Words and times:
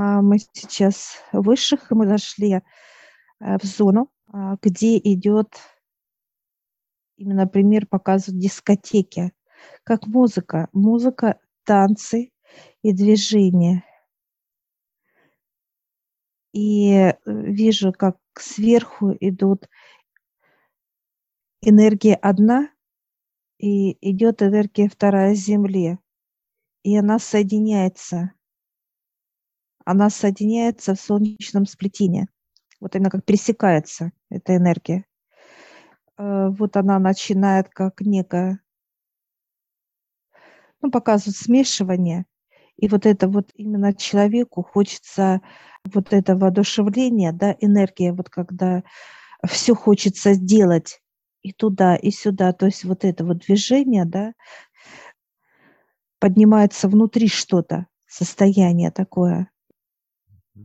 А 0.00 0.22
мы 0.22 0.38
сейчас 0.38 1.16
высших, 1.32 1.90
мы 1.90 2.06
зашли 2.06 2.52
э, 2.52 2.60
в 3.40 3.64
зону, 3.64 4.12
а, 4.28 4.56
где 4.62 4.96
идет, 4.96 5.48
именно 7.16 7.48
пример 7.48 7.84
показывают 7.84 8.40
дискотеки, 8.40 9.32
как 9.82 10.06
музыка. 10.06 10.68
Музыка, 10.72 11.40
танцы 11.64 12.30
и 12.82 12.92
движение. 12.92 13.82
И 16.52 16.92
э, 16.92 17.16
вижу, 17.26 17.92
как 17.92 18.18
сверху 18.36 19.16
идут 19.18 19.68
энергия 21.60 22.14
одна, 22.14 22.70
и 23.58 23.98
идет 24.08 24.42
энергия 24.44 24.88
вторая 24.88 25.34
Земле. 25.34 25.98
И 26.84 26.96
она 26.96 27.18
соединяется. 27.18 28.37
Она 29.90 30.10
соединяется 30.10 30.94
в 30.94 31.00
солнечном 31.00 31.64
сплетении. 31.64 32.28
Вот 32.78 32.94
именно 32.94 33.08
как 33.08 33.24
пересекается 33.24 34.12
эта 34.28 34.54
энергия. 34.54 35.06
Э, 36.18 36.48
вот 36.50 36.76
она 36.76 36.98
начинает 36.98 37.70
как 37.70 38.02
некое, 38.02 38.60
ну, 40.82 40.90
показывает 40.90 41.38
смешивание. 41.38 42.26
И 42.76 42.86
вот 42.86 43.06
это 43.06 43.28
вот 43.28 43.50
именно 43.54 43.94
человеку 43.94 44.62
хочется 44.62 45.40
вот 45.86 46.12
это 46.12 46.36
воодушевление, 46.36 47.32
да, 47.32 47.56
энергия, 47.58 48.12
вот 48.12 48.28
когда 48.28 48.82
все 49.46 49.74
хочется 49.74 50.34
сделать 50.34 51.00
и 51.40 51.54
туда, 51.54 51.96
и 51.96 52.10
сюда, 52.10 52.52
то 52.52 52.66
есть 52.66 52.84
вот 52.84 53.06
это 53.06 53.24
вот 53.24 53.38
движение, 53.38 54.04
да, 54.04 54.34
поднимается 56.18 56.88
внутри 56.88 57.28
что-то, 57.28 57.86
состояние 58.06 58.90
такое. 58.90 59.50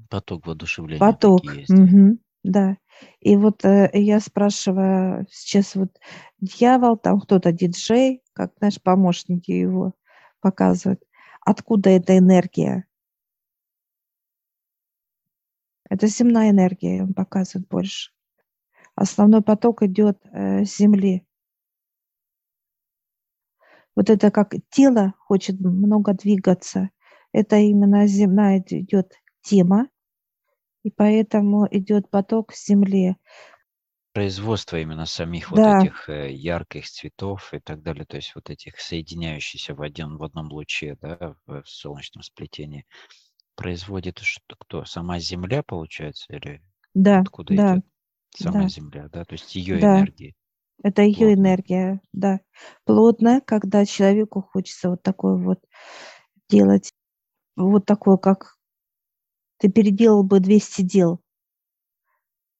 Поток 0.10 0.48
воодушевления. 0.48 1.00
Поток. 1.00 1.42
Угу, 1.70 2.18
да. 2.44 2.78
И 3.20 3.36
вот 3.36 3.64
э, 3.66 3.90
я 3.94 4.20
спрашиваю 4.20 5.26
сейчас 5.30 5.76
вот 5.76 6.00
дьявол, 6.40 6.98
там 6.98 7.20
кто-то 7.20 7.52
диджей, 7.52 8.22
как, 8.34 8.54
знаешь, 8.58 8.82
помощники 8.82 9.52
его 9.52 9.94
показывают, 10.40 11.04
откуда 11.42 11.90
эта 11.90 12.18
энергия? 12.18 12.86
Это 15.90 16.08
земная 16.08 16.50
энергия, 16.50 17.04
он 17.04 17.14
показывает 17.14 17.68
больше. 17.68 18.12
Основной 18.96 19.42
поток 19.42 19.84
идет 19.84 20.20
э, 20.32 20.66
с 20.66 20.78
Земли. 20.78 21.26
Вот 23.96 24.10
это 24.10 24.32
как 24.32 24.56
тело 24.70 25.14
хочет 25.20 25.60
много 25.60 26.14
двигаться. 26.14 26.90
Это 27.32 27.58
именно 27.58 28.08
земная 28.08 28.64
идет 28.68 29.14
тема, 29.44 29.88
и 30.84 30.90
поэтому 30.90 31.68
идет 31.70 32.10
поток 32.10 32.54
с 32.54 32.68
Земли. 32.68 33.16
Производство 34.14 34.78
именно 34.78 35.06
самих 35.06 35.52
да. 35.52 35.78
вот 35.80 35.84
этих 35.86 36.10
э, 36.10 36.32
ярких 36.32 36.88
цветов 36.88 37.54
и 37.54 37.60
так 37.60 37.82
далее, 37.82 38.06
то 38.06 38.18
есть 38.18 38.34
вот 38.36 38.50
этих 38.50 38.80
соединяющихся 38.80 39.74
в, 39.74 39.82
один, 39.82 40.18
в 40.18 40.24
одном 40.24 40.52
луче, 40.52 40.98
да, 41.02 41.36
в, 41.46 41.64
в 41.64 41.68
солнечном 41.68 42.22
сплетении, 42.22 42.86
производит 43.56 44.20
что, 44.20 44.56
кто? 44.58 44.86
Сама 44.86 45.20
Земля, 45.20 45.64
получается, 45.64 46.34
или 46.34 46.62
да, 46.94 47.20
откуда 47.22 47.56
да. 47.56 47.74
идет? 47.76 47.86
Сама 48.36 48.62
Да. 48.62 48.68
Земля, 48.68 49.10
да, 49.10 49.26
то 49.26 49.34
есть 49.34 49.56
ее 49.56 49.80
Да. 49.80 50.00
энергии. 50.00 50.36
Это 50.84 51.02
ее 51.02 51.16
Плотная. 51.16 51.34
энергия, 51.34 52.02
да. 52.12 52.40
Плотная, 52.86 53.42
когда 53.42 53.86
человеку 53.86 54.42
хочется 54.42 54.90
вот 54.90 55.02
такое 55.02 55.36
вот 55.38 55.60
делать, 56.50 56.92
вот 57.56 57.86
такое, 57.86 58.18
как 58.18 58.53
ты 59.64 59.72
переделал 59.72 60.24
бы 60.24 60.42
200 60.42 60.82
дел, 60.82 61.22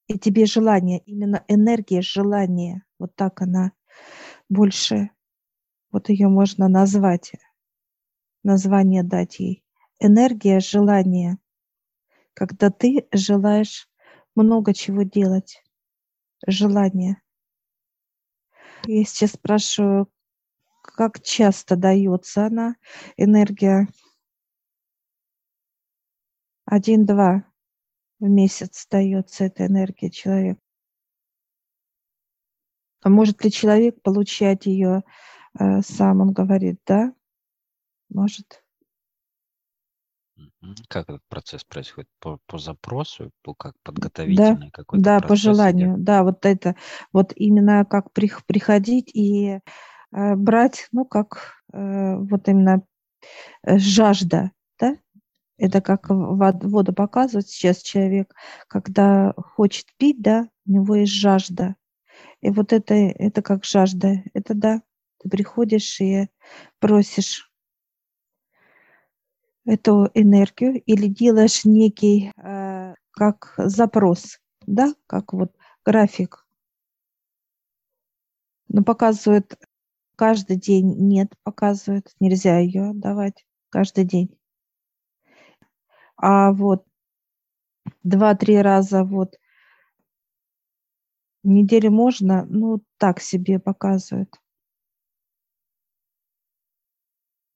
и 0.08 0.18
тебе 0.18 0.46
желание, 0.46 1.00
именно 1.00 1.44
энергия 1.50 2.02
желания, 2.02 2.86
вот 2.98 3.14
так 3.18 3.42
она 3.42 3.74
больше, 4.48 5.10
вот 5.92 6.08
ее 6.08 6.30
можно 6.30 6.70
назвать, 6.70 7.34
название 8.42 9.04
дать 9.04 9.42
ей. 9.42 9.66
Энергия 10.00 10.62
желания, 10.62 11.40
когда 12.34 12.70
ты 12.70 13.06
желаешь 13.12 13.90
много 14.34 14.74
чего 14.74 15.04
делать 15.04 15.62
желание. 16.48 17.22
Я 18.88 19.04
сейчас 19.04 19.32
спрашиваю, 19.32 20.08
как 20.84 21.22
часто 21.22 21.76
дается 21.76 22.46
она, 22.46 22.76
энергия? 23.18 23.90
Один-два 26.74 27.44
в 28.20 28.28
месяц 28.28 28.88
дается 28.90 29.44
эта 29.44 29.68
энергия 29.68 30.10
человеку. 30.10 30.60
А 33.04 33.10
может 33.10 33.44
ли 33.44 33.52
человек 33.52 34.02
получать 34.02 34.66
ее 34.66 35.04
э, 35.60 35.82
сам, 35.82 36.22
он 36.22 36.34
говорит, 36.34 36.80
да? 36.88 37.14
Может. 38.10 38.64
Как 40.90 41.08
этот 41.10 41.22
процесс 41.30 41.64
происходит? 41.64 42.10
По, 42.20 42.40
по 42.48 42.58
запросу, 42.58 43.30
по 43.44 43.54
как 43.54 43.76
подготовительный 43.84 44.72
да, 44.72 44.72
какой-то 44.72 45.04
да, 45.04 45.20
процесс 45.20 45.30
по 45.30 45.34
идет? 45.36 45.56
желанию, 45.56 45.96
да, 46.00 46.24
вот 46.24 46.44
это, 46.44 46.76
вот 47.12 47.34
именно 47.36 47.86
как 47.86 48.12
прих- 48.14 48.44
приходить 48.48 49.16
и 49.16 49.60
э, 50.12 50.36
брать, 50.36 50.88
ну, 50.92 51.06
как 51.06 51.54
э, 51.72 52.16
вот 52.16 52.48
именно 52.48 52.82
э, 53.62 53.78
жажда, 53.78 54.50
да, 54.80 54.98
это 55.58 55.82
как 55.82 56.10
вод- 56.10 56.64
воду 56.64 56.94
показывает 56.94 57.48
сейчас 57.48 57.82
человек, 57.82 58.34
когда 58.68 59.34
хочет 59.38 59.86
пить, 59.98 60.22
да, 60.22 60.50
у 60.66 60.72
него 60.72 60.96
есть 60.96 61.14
жажда, 61.14 61.76
и 62.42 62.50
вот 62.50 62.74
это, 62.74 62.94
это 62.94 63.42
как 63.42 63.66
жажда, 63.66 64.24
это 64.34 64.54
да, 64.54 64.82
ты 65.22 65.30
приходишь 65.30 66.00
и 66.02 66.30
просишь 66.80 67.50
эту 69.66 70.10
энергию 70.14 70.82
или 70.82 71.08
делаешь 71.08 71.66
некий 71.66 72.32
э, 72.38 72.96
как 73.12 73.54
запрос, 73.58 74.40
да, 74.66 74.94
как 75.08 75.34
вот 75.34 75.56
график. 75.86 76.46
Но 78.68 78.84
показывает 78.84 79.56
каждый 80.16 80.58
день 80.58 80.96
нет, 81.08 81.34
показывает, 81.44 82.14
нельзя 82.20 82.60
ее 82.60 82.92
давать 82.94 83.46
каждый 83.70 84.06
день. 84.06 84.36
А 86.26 86.54
вот 86.54 86.86
два-три 88.02 88.62
раза 88.62 89.04
вот 89.04 89.36
в 91.44 91.50
неделю 91.50 91.92
можно, 91.92 92.46
ну 92.46 92.82
так 92.98 93.20
себе 93.20 93.60
показывает. 93.60 94.34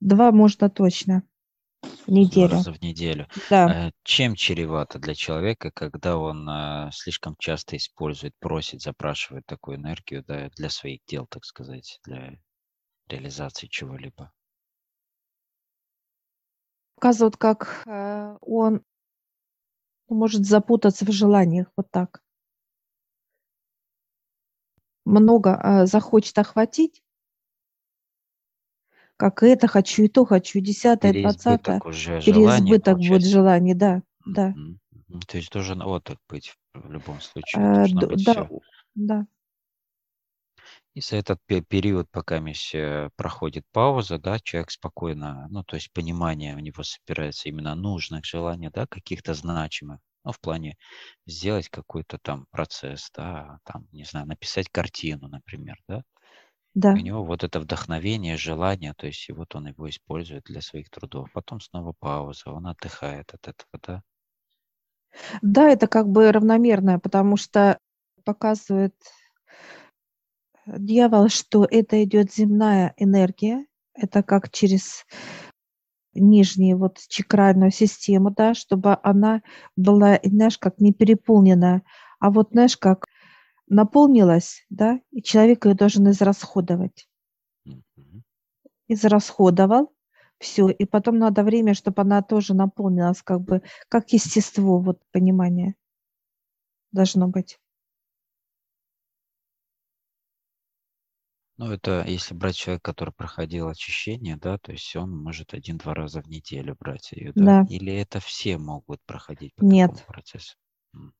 Два 0.02 0.34
можно 0.34 0.70
точно 0.70 1.24
неделю. 2.08 2.50
раза 2.50 2.74
в 2.74 2.82
неделю. 2.82 3.30
Да. 3.50 3.88
Э, 3.88 3.92
Чем 4.04 4.36
чревато 4.36 5.00
для 5.00 5.16
человека, 5.16 5.72
когда 5.72 6.18
он 6.18 6.46
э, 6.50 6.90
слишком 6.92 7.38
часто 7.40 7.78
использует, 7.78 8.34
просит, 8.38 8.82
запрашивает 8.82 9.46
такую 9.46 9.78
энергию 9.78 10.26
да, 10.28 10.50
для 10.58 10.70
своих 10.70 11.00
дел, 11.08 11.26
так 11.26 11.46
сказать, 11.46 12.02
для 12.04 12.38
реализации 13.08 13.68
чего-либо? 13.68 14.34
Показывают, 16.98 17.38
как 17.38 17.84
э, 17.86 18.38
он 18.42 18.82
может 20.10 20.48
запутаться 20.48 21.06
в 21.06 21.12
желаниях 21.12 21.68
вот 21.78 21.92
так. 21.92 22.24
Много 25.06 25.62
э, 25.64 25.86
захочет 25.86 26.40
охватить, 26.40 27.04
как 29.16 29.44
это 29.44 29.68
хочу, 29.68 30.04
и 30.04 30.08
то 30.08 30.26
хочу, 30.26 30.58
и 30.58 30.62
десятое, 30.62 31.14
двадцатое. 31.14 31.80
Переизбыток 31.80 32.98
будет 32.98 33.26
желаний, 33.26 33.76
да, 33.76 34.02
да. 34.26 34.56
То 35.28 35.38
есть 35.38 35.52
должен 35.52 35.84
отдых 35.84 36.18
быть 36.28 36.56
в 36.74 36.92
любом 36.92 37.22
случае. 37.22 37.84
Быть 37.84 38.26
да, 38.26 38.34
все. 38.34 38.60
да. 38.96 39.28
И 40.98 41.02
за 41.02 41.18
этот 41.18 41.40
пе- 41.46 41.62
период, 41.62 42.10
пока 42.12 42.40
э, 42.74 43.10
проходит 43.16 43.66
пауза, 43.72 44.18
да, 44.18 44.40
человек 44.40 44.72
спокойно, 44.72 45.48
ну, 45.52 45.64
то 45.64 45.76
есть 45.76 45.94
понимание 45.94 46.56
у 46.56 46.60
него 46.60 46.82
собирается 46.84 47.50
именно 47.50 47.76
нужных 47.76 48.26
желаний, 48.26 48.70
да, 48.74 48.88
каких-то 48.88 49.34
значимых, 49.36 50.00
ну, 50.26 50.32
в 50.32 50.40
плане 50.40 50.76
сделать 51.28 51.70
какой-то 51.70 52.18
там 52.18 52.48
процесс, 52.50 53.10
да, 53.16 53.60
там, 53.64 53.88
не 53.92 54.06
знаю, 54.06 54.26
написать 54.28 54.70
картину, 54.70 55.28
например, 55.28 55.78
да. 55.88 56.02
И 56.88 56.88
Да. 56.88 56.94
у 57.00 57.02
него 57.04 57.24
вот 57.26 57.44
это 57.44 57.60
вдохновение, 57.62 58.38
желание, 58.38 58.94
то 58.96 59.08
есть 59.08 59.30
и 59.30 59.34
вот 59.34 59.56
он 59.56 59.68
его 59.68 59.90
использует 59.90 60.44
для 60.46 60.62
своих 60.62 60.90
трудов. 60.92 61.30
Потом 61.34 61.62
снова 61.62 61.94
пауза, 62.00 62.52
он 62.52 62.68
отдыхает 62.68 63.34
от 63.34 63.48
этого, 63.50 63.80
да. 63.88 64.04
Да, 65.42 65.70
это 65.70 65.88
как 65.88 66.08
бы 66.10 66.32
равномерное, 66.32 67.00
потому 67.00 67.38
что 67.38 67.80
показывает 68.26 68.94
дьявол, 70.68 71.30
что 71.30 71.66
это 71.70 72.04
идет 72.04 72.34
земная 72.34 72.94
энергия, 72.98 73.66
это 73.94 74.24
как 74.24 74.52
через 74.52 75.06
нижнюю 76.14 76.78
вот 76.78 76.98
чакральную 77.08 77.72
систему, 77.72 78.32
да, 78.32 78.54
чтобы 78.54 78.98
она 79.04 79.42
была, 79.76 80.20
знаешь, 80.24 80.58
как 80.58 80.80
не 80.80 80.94
переполнена, 80.94 81.84
а 82.20 82.32
вот, 82.32 82.50
знаешь, 82.52 82.78
как 82.78 83.06
наполнилась, 83.68 84.66
да, 84.70 85.00
и 85.12 85.22
человек 85.22 85.66
ее 85.66 85.76
должен 85.76 86.10
израсходовать. 86.10 87.08
Израсходовал, 88.88 89.94
все, 90.40 90.70
и 90.70 90.86
потом 90.86 91.18
надо 91.18 91.44
время, 91.44 91.74
чтобы 91.74 92.02
она 92.02 92.22
тоже 92.22 92.54
наполнилась, 92.54 93.22
как 93.22 93.42
бы, 93.42 93.62
как 93.90 94.12
естество, 94.12 94.80
вот 94.80 95.00
понимание 95.12 95.76
должно 96.92 97.28
быть. 97.28 97.60
Ну, 101.58 101.72
это 101.72 102.04
если 102.08 102.34
брать 102.36 102.56
человека, 102.56 102.92
который 102.92 103.14
проходил 103.14 103.68
очищение, 103.68 104.38
да, 104.38 104.58
то 104.60 104.72
есть 104.72 104.96
он 104.96 105.12
может 105.16 105.54
один-два 105.54 105.94
раза 105.96 106.22
в 106.22 106.28
неделю 106.28 106.76
брать 106.80 107.12
ее, 107.12 107.34
да? 107.36 107.56
Да, 107.56 107.68
Или 107.68 107.94
это 107.94 108.20
все 108.20 108.58
могут 108.58 109.02
проходить 109.06 109.54
по 109.56 109.62
нет. 109.62 109.92
такому 109.92 110.00
процессу? 110.08 110.56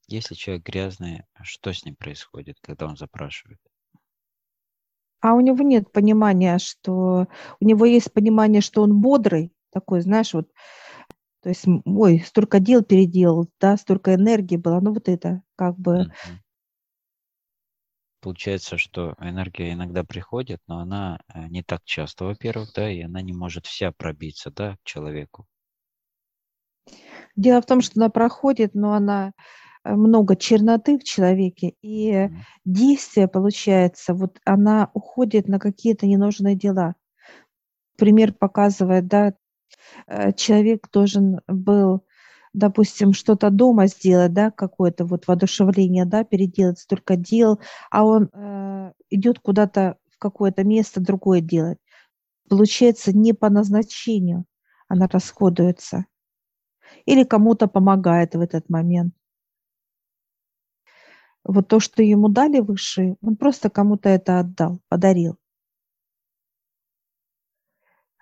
Если 0.08 0.36
человек 0.36 0.66
грязный, 0.66 1.24
что 1.44 1.74
с 1.74 1.84
ним 1.86 1.96
происходит, 1.96 2.58
когда 2.62 2.88
он 2.88 2.98
запрашивает? 2.98 3.60
А 5.22 5.34
у 5.34 5.40
него 5.42 5.64
нет 5.64 5.92
понимания, 5.92 6.58
что... 6.60 7.28
У 7.60 7.66
него 7.66 7.86
есть 7.86 8.14
понимание, 8.14 8.62
что 8.62 8.84
он 8.84 9.02
бодрый, 9.02 9.52
такой, 9.72 10.02
знаешь, 10.02 10.34
вот, 10.34 10.48
то 11.44 11.50
есть, 11.50 11.66
ой, 11.86 12.24
столько 12.26 12.60
дел 12.60 12.84
переделал, 12.84 13.50
да, 13.62 13.78
столько 13.78 14.16
энергии 14.16 14.58
было, 14.58 14.80
ну 14.82 14.94
вот 14.94 15.10
это, 15.10 15.44
как 15.56 15.78
бы, 15.80 16.08
Мгм. 16.26 16.40
Получается, 18.28 18.78
что 18.78 19.16
энергия 19.22 19.72
иногда 19.72 20.04
приходит, 20.04 20.60
но 20.68 20.80
она 20.80 21.18
э, 21.34 21.48
не 21.48 21.64
так 21.64 21.86
часто, 21.86 22.26
во-первых, 22.26 22.74
да, 22.76 22.92
и 22.92 23.00
она 23.02 23.22
не 23.22 23.32
может 23.32 23.66
вся 23.66 23.94
пробиться, 23.94 24.52
да, 24.52 24.76
к 24.76 24.84
человеку. 24.84 25.48
Дело 27.38 27.62
в 27.62 27.66
том, 27.66 27.80
что 27.80 28.02
она 28.02 28.10
проходит, 28.10 28.76
но 28.76 28.92
она 28.92 29.32
э, 29.86 29.94
много 29.94 30.36
черноты 30.36 31.00
в 31.00 31.06
человеке, 31.06 31.76
и 31.82 32.12
Мгм. 32.26 32.42
действие, 32.66 33.30
получается, 33.30 34.14
вот 34.14 34.42
она 34.44 34.92
уходит 34.94 35.48
на 35.48 35.58
какие-то 35.58 36.06
ненужные 36.06 36.56
дела. 36.58 36.96
Пример 37.98 38.34
показывает, 38.34 39.08
да, 39.08 39.36
э, 40.08 40.34
человек 40.34 40.90
должен 40.92 41.40
был, 41.48 42.04
допустим, 42.54 43.14
что-то 43.14 43.50
дома 43.50 43.88
сделать, 43.88 44.34
да, 44.34 44.52
какое-то 44.52 45.06
вот 45.06 45.28
воодушевление, 45.28 46.06
да, 46.06 46.24
переделать 46.24 46.80
столько 46.80 47.16
дел, 47.16 47.60
а 47.92 48.06
он 48.06 48.30
э, 48.34 48.94
идет 49.10 49.40
куда-то 49.40 49.98
в 50.10 50.18
какое-то 50.18 50.64
место 50.64 51.02
другое 51.02 51.42
делать. 51.42 51.78
Получается, 52.50 53.16
не 53.16 53.34
по 53.34 53.50
назначению 53.50 54.46
она 54.88 55.08
расходуется. 55.08 56.06
Или 57.06 57.24
кому-то 57.24 57.68
помогает 57.68 58.36
в 58.36 58.42
этот 58.42 58.70
момент. 58.70 59.14
Вот 61.44 61.68
то, 61.68 61.80
что 61.80 62.04
ему 62.04 62.28
дали 62.30 62.60
высшие, 62.60 63.16
он 63.22 63.38
просто 63.38 63.70
кому-то 63.70 64.10
это 64.10 64.40
отдал, 64.40 64.82
подарил. 64.90 65.38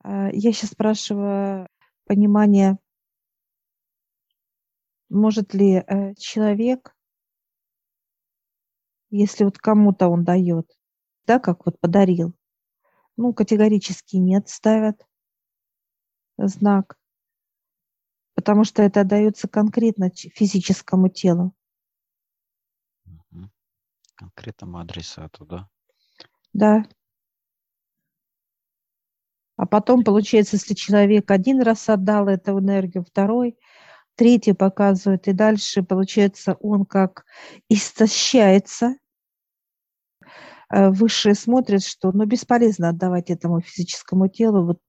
А, 0.03 0.29
Я 0.31 0.51
сейчас 0.53 0.71
спрашиваю 0.71 1.67
понимание, 2.05 2.77
может 5.09 5.53
ли 5.53 5.75
э, 5.75 6.13
человек, 6.15 6.95
если 9.09 9.43
вот 9.43 9.57
кому-то 9.57 10.07
он 10.07 10.23
дает, 10.23 10.69
да, 11.25 11.39
как 11.39 11.65
вот 11.65 11.79
подарил, 11.79 12.33
ну, 13.17 13.33
категорически 13.33 14.17
нет, 14.17 14.49
ставят 14.49 15.05
знак, 16.37 16.97
потому 18.35 18.63
что 18.63 18.83
это 18.83 19.03
дается 19.03 19.47
конкретно 19.47 20.09
физическому 20.11 21.09
телу. 21.09 21.53
Конкретному 24.15 24.79
адресату, 24.79 25.45
да. 25.45 25.69
Да. 26.53 26.85
А 29.57 29.65
потом, 29.65 30.03
получается, 30.03 30.57
если 30.57 30.73
человек 30.73 31.31
один 31.31 31.61
раз 31.61 31.87
отдал 31.89 32.27
эту 32.27 32.59
энергию, 32.59 33.03
второй, 33.03 33.57
третий 34.15 34.53
показывает, 34.53 35.27
и 35.27 35.33
дальше, 35.33 35.83
получается, 35.83 36.57
он 36.61 36.85
как 36.85 37.25
истощается. 37.69 38.95
Э, 40.69 40.89
Высшие 40.89 41.35
смотрят, 41.35 41.83
что 41.83 42.11
ну, 42.11 42.25
бесполезно 42.25 42.89
отдавать 42.89 43.29
этому 43.29 43.61
физическому 43.61 44.27
телу 44.27 44.65
вот, 44.65 44.79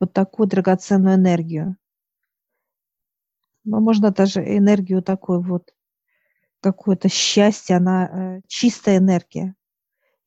вот 0.00 0.12
такую 0.12 0.48
драгоценную 0.48 1.16
энергию. 1.16 1.76
Но 3.64 3.80
можно 3.80 4.10
даже 4.12 4.40
энергию 4.40 5.02
такой 5.02 5.42
вот, 5.42 5.74
какое-то 6.60 7.08
счастье, 7.08 7.76
она 7.76 8.38
э, 8.38 8.40
чистая 8.46 8.98
энергия 8.98 9.54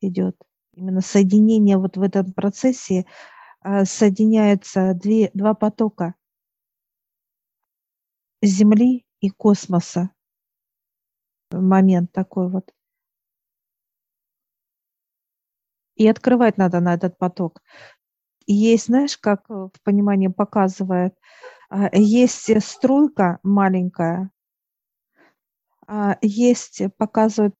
идет. 0.01 0.35
Именно 0.73 1.01
соединение 1.01 1.77
вот 1.77 1.97
в 1.97 2.01
этом 2.01 2.31
процессе 2.31 3.05
а, 3.61 3.83
соединяются 3.83 4.93
две, 4.93 5.29
два 5.33 5.53
потока 5.53 6.15
Земли 8.41 9.05
и 9.19 9.29
космоса. 9.29 10.11
Момент 11.51 12.11
такой 12.11 12.49
вот. 12.49 12.71
И 15.95 16.07
открывать 16.07 16.57
надо 16.57 16.79
на 16.79 16.93
этот 16.93 17.17
поток. 17.17 17.61
И 18.45 18.53
есть, 18.53 18.85
знаешь, 18.85 19.17
как 19.17 19.49
э, 19.49 19.53
в 19.53 19.81
понимании 19.83 20.27
показывает, 20.27 21.13
а, 21.69 21.89
есть 21.93 22.49
э, 22.49 22.59
струйка 22.61 23.39
маленькая, 23.43 24.31
а, 25.85 26.17
есть, 26.21 26.81
э, 26.81 26.89
показывает, 26.89 27.55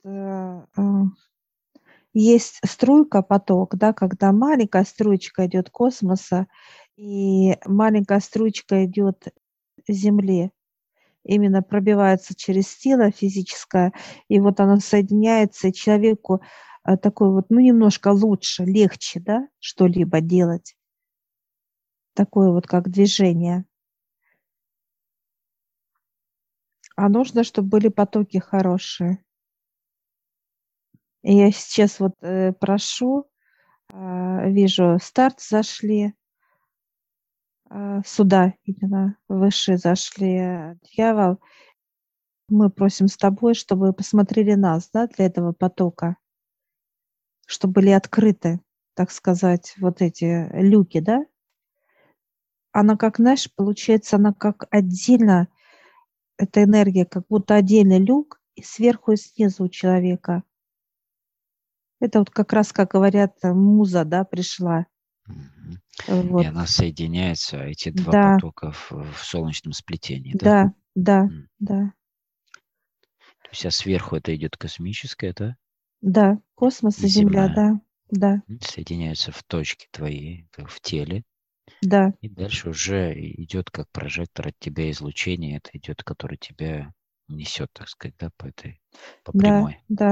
есть 2.14 2.60
струйка, 2.66 3.22
поток, 3.22 3.76
да, 3.76 3.94
когда 3.94 4.32
маленькая 4.32 4.84
струечка 4.84 5.46
идет 5.46 5.70
космоса, 5.70 6.48
и 6.96 7.58
маленькая 7.66 8.20
струечка 8.20 8.86
идет 8.86 9.28
Земли. 9.88 10.52
Именно 11.24 11.62
пробивается 11.62 12.36
через 12.36 12.76
тело 12.76 13.12
физическое, 13.12 13.94
и 14.30 14.40
вот 14.40 14.60
оно 14.60 14.80
соединяется, 14.80 15.68
и 15.68 15.74
человеку 15.74 16.42
э, 16.86 16.98
такой 16.98 17.32
вот, 17.32 17.46
ну, 17.50 17.60
немножко 17.60 18.10
лучше, 18.10 18.64
легче, 18.64 19.20
да, 19.20 19.48
что-либо 19.60 20.22
делать. 20.22 20.76
Такое 22.14 22.52
вот 22.52 22.68
как 22.68 22.90
движение. 22.90 23.66
А 26.96 27.08
нужно, 27.10 27.44
чтобы 27.44 27.70
были 27.70 27.88
потоки 27.88 28.38
хорошие. 28.38 29.24
И 31.22 31.36
я 31.36 31.52
сейчас 31.52 32.00
вот 32.00 32.14
э, 32.22 32.54
прошу, 32.54 33.30
а, 33.92 34.48
вижу, 34.50 34.98
старт 35.02 35.42
зашли, 35.42 36.14
а, 37.70 38.02
сюда 38.06 38.54
именно 38.64 39.18
выше 39.28 39.78
зашли, 39.78 40.38
э, 40.38 40.76
дьявол. 40.84 41.40
Мы 42.50 42.70
просим 42.72 43.08
с 43.08 43.16
тобой, 43.18 43.54
чтобы 43.54 43.94
посмотрели 43.94 44.56
нас, 44.56 44.90
да, 44.92 45.08
для 45.08 45.26
этого 45.28 45.54
потока, 45.54 46.18
чтобы 47.46 47.74
были 47.74 47.90
открыты, 47.92 48.60
так 48.96 49.12
сказать, 49.12 49.76
вот 49.80 50.02
эти 50.02 50.50
люки, 50.54 51.00
да. 51.00 51.26
Она 52.72 52.98
как, 52.98 53.18
знаешь, 53.18 53.52
получается, 53.54 54.16
она 54.16 54.34
как 54.34 54.68
отдельно, 54.72 55.48
эта 56.38 56.64
энергия, 56.64 57.06
как 57.06 57.26
будто 57.30 57.56
отдельный 57.56 58.00
люк, 58.00 58.40
и 58.56 58.64
сверху 58.64 59.14
и 59.14 59.18
снизу 59.18 59.66
у 59.66 59.70
человека. 59.70 60.44
Это 62.02 62.20
вот 62.20 62.30
как 62.30 62.54
раз, 62.54 62.72
как 62.74 62.92
говорят, 62.92 63.38
э, 63.44 63.54
муза, 63.54 64.06
да, 64.06 64.24
пришла. 64.24 64.86
Э, 65.30 65.34
И 66.36 66.44
Вот. 66.44 66.46
она 66.46 66.66
соединяется, 66.68 67.64
эти 67.64 67.90
два 67.92 68.16
Да, 68.16 68.16
потока 68.16 68.72
в, 68.72 68.92
в 68.92 69.24
солнечном 69.24 69.74
сплетении, 69.74 70.36
да? 70.36 70.48
да, 70.48 70.74
да, 70.96 71.20
да, 71.60 71.80
То 73.42 73.50
есть, 73.52 73.66
а 73.66 73.72
сверху 73.72 74.16
это 74.16 74.34
идет 74.34 74.56
космическое, 74.56 75.34
да? 75.36 75.58
да. 76.02 76.38
Космос 76.56 77.04
и 77.04 77.08
Земля, 77.08 77.48
Неземное. 77.48 77.56
да, 77.56 77.80
да, 78.12 78.42
Соединяются 78.62 79.32
в 79.32 79.44
точке 79.44 79.88
твоей, 79.92 80.48
как 80.52 80.70
в 80.70 80.82
теле. 80.82 81.24
да, 81.82 82.14
И 82.22 82.30
дальше 82.30 82.70
уже 82.70 83.14
идет 83.16 83.72
как 83.72 83.90
прожектор 83.92 84.50
от 84.50 84.60
тебя 84.60 84.90
излучение, 84.92 85.58
это 85.58 85.78
идет, 85.78 86.04
который 86.04 86.38
тебя 86.38 86.94
несет, 87.28 87.72
так 87.74 87.90
сказать, 87.90 88.16
да, 88.20 88.32
по 88.38 88.48
этой, 88.48 88.82
по 89.24 89.34
да, 89.34 89.56
прямой. 89.62 89.80
да. 89.90 90.12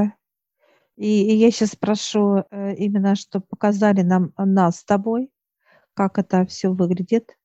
И, 0.98 1.32
и 1.32 1.36
я 1.36 1.51
сейчас 1.51 1.75
прошу 1.75 2.44
э, 2.50 2.74
именно, 2.75 3.16
чтобы 3.16 3.46
показали 3.46 4.01
нам 4.01 4.34
э, 4.36 4.46
нас 4.46 4.80
с 4.80 4.84
тобой, 4.84 5.30
как 5.94 6.18
это 6.18 6.44
все 6.48 6.70
выглядит, 6.70 7.38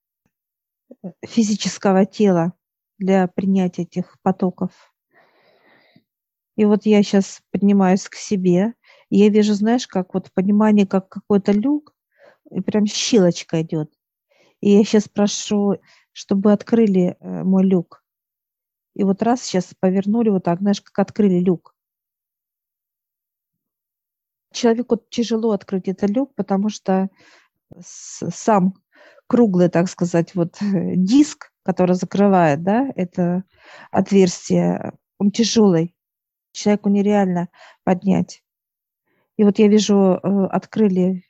э, 1.02 1.10
физического 1.22 2.06
тела 2.06 2.54
для 2.98 3.28
принятия 3.28 3.82
этих 3.82 4.16
потоков. 4.22 4.70
И 6.56 6.64
вот 6.64 6.86
я 6.86 7.02
сейчас 7.02 7.42
поднимаюсь 7.50 8.08
к 8.08 8.14
себе, 8.14 8.72
и 9.10 9.18
я 9.18 9.28
вижу, 9.28 9.52
знаешь, 9.52 9.86
как 9.86 10.14
вот 10.14 10.28
в 10.28 10.32
понимании, 10.32 10.86
как 10.86 11.10
какой-то 11.10 11.52
люк, 11.52 11.94
и 12.50 12.60
прям 12.62 12.86
щелочка 12.86 13.60
идет. 13.60 13.92
И 14.62 14.70
я 14.70 14.84
сейчас 14.84 15.08
прошу, 15.08 15.76
чтобы 16.12 16.52
открыли 16.52 17.16
мой 17.20 17.64
люк. 17.64 18.02
И 18.94 19.04
вот 19.04 19.22
раз 19.22 19.42
сейчас 19.42 19.74
повернули 19.78 20.28
вот 20.28 20.44
так, 20.44 20.60
знаешь, 20.60 20.80
как 20.80 20.98
открыли 20.98 21.40
люк. 21.40 21.71
Человеку 24.52 25.00
тяжело 25.10 25.52
открыть 25.52 25.88
этот 25.88 26.10
люк, 26.10 26.34
потому 26.34 26.68
что 26.68 27.08
сам 27.80 28.74
круглый, 29.26 29.68
так 29.68 29.88
сказать, 29.88 30.34
вот 30.34 30.56
диск, 30.60 31.52
который 31.64 31.94
закрывает, 31.94 32.62
да, 32.62 32.88
это 32.96 33.44
отверстие, 33.90 34.92
он 35.18 35.30
тяжелый. 35.30 35.94
Человеку 36.52 36.90
нереально 36.90 37.48
поднять. 37.82 38.42
И 39.38 39.44
вот 39.44 39.58
я 39.58 39.68
вижу, 39.68 40.20
э, 40.22 40.46
открыли 40.50 41.24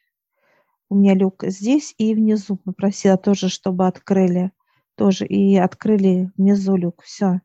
у 0.92 0.94
меня 0.94 1.14
люк 1.14 1.42
здесь 1.46 1.94
и 1.96 2.14
внизу. 2.14 2.56
Попросила 2.56 3.16
тоже, 3.16 3.48
чтобы 3.48 3.86
открыли. 3.86 4.52
Тоже 4.94 5.24
и 5.24 5.56
открыли 5.56 6.30
внизу 6.36 6.76
люк. 6.76 7.02
Все. 7.02 7.40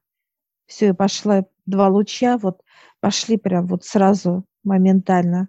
Все, 0.65 0.89
и 0.89 0.91
пошла 0.91 1.45
два 1.65 1.87
луча, 1.87 2.37
вот 2.37 2.61
пошли 2.99 3.37
прям 3.37 3.67
вот 3.67 3.85
сразу, 3.85 4.43
моментально. 4.65 5.47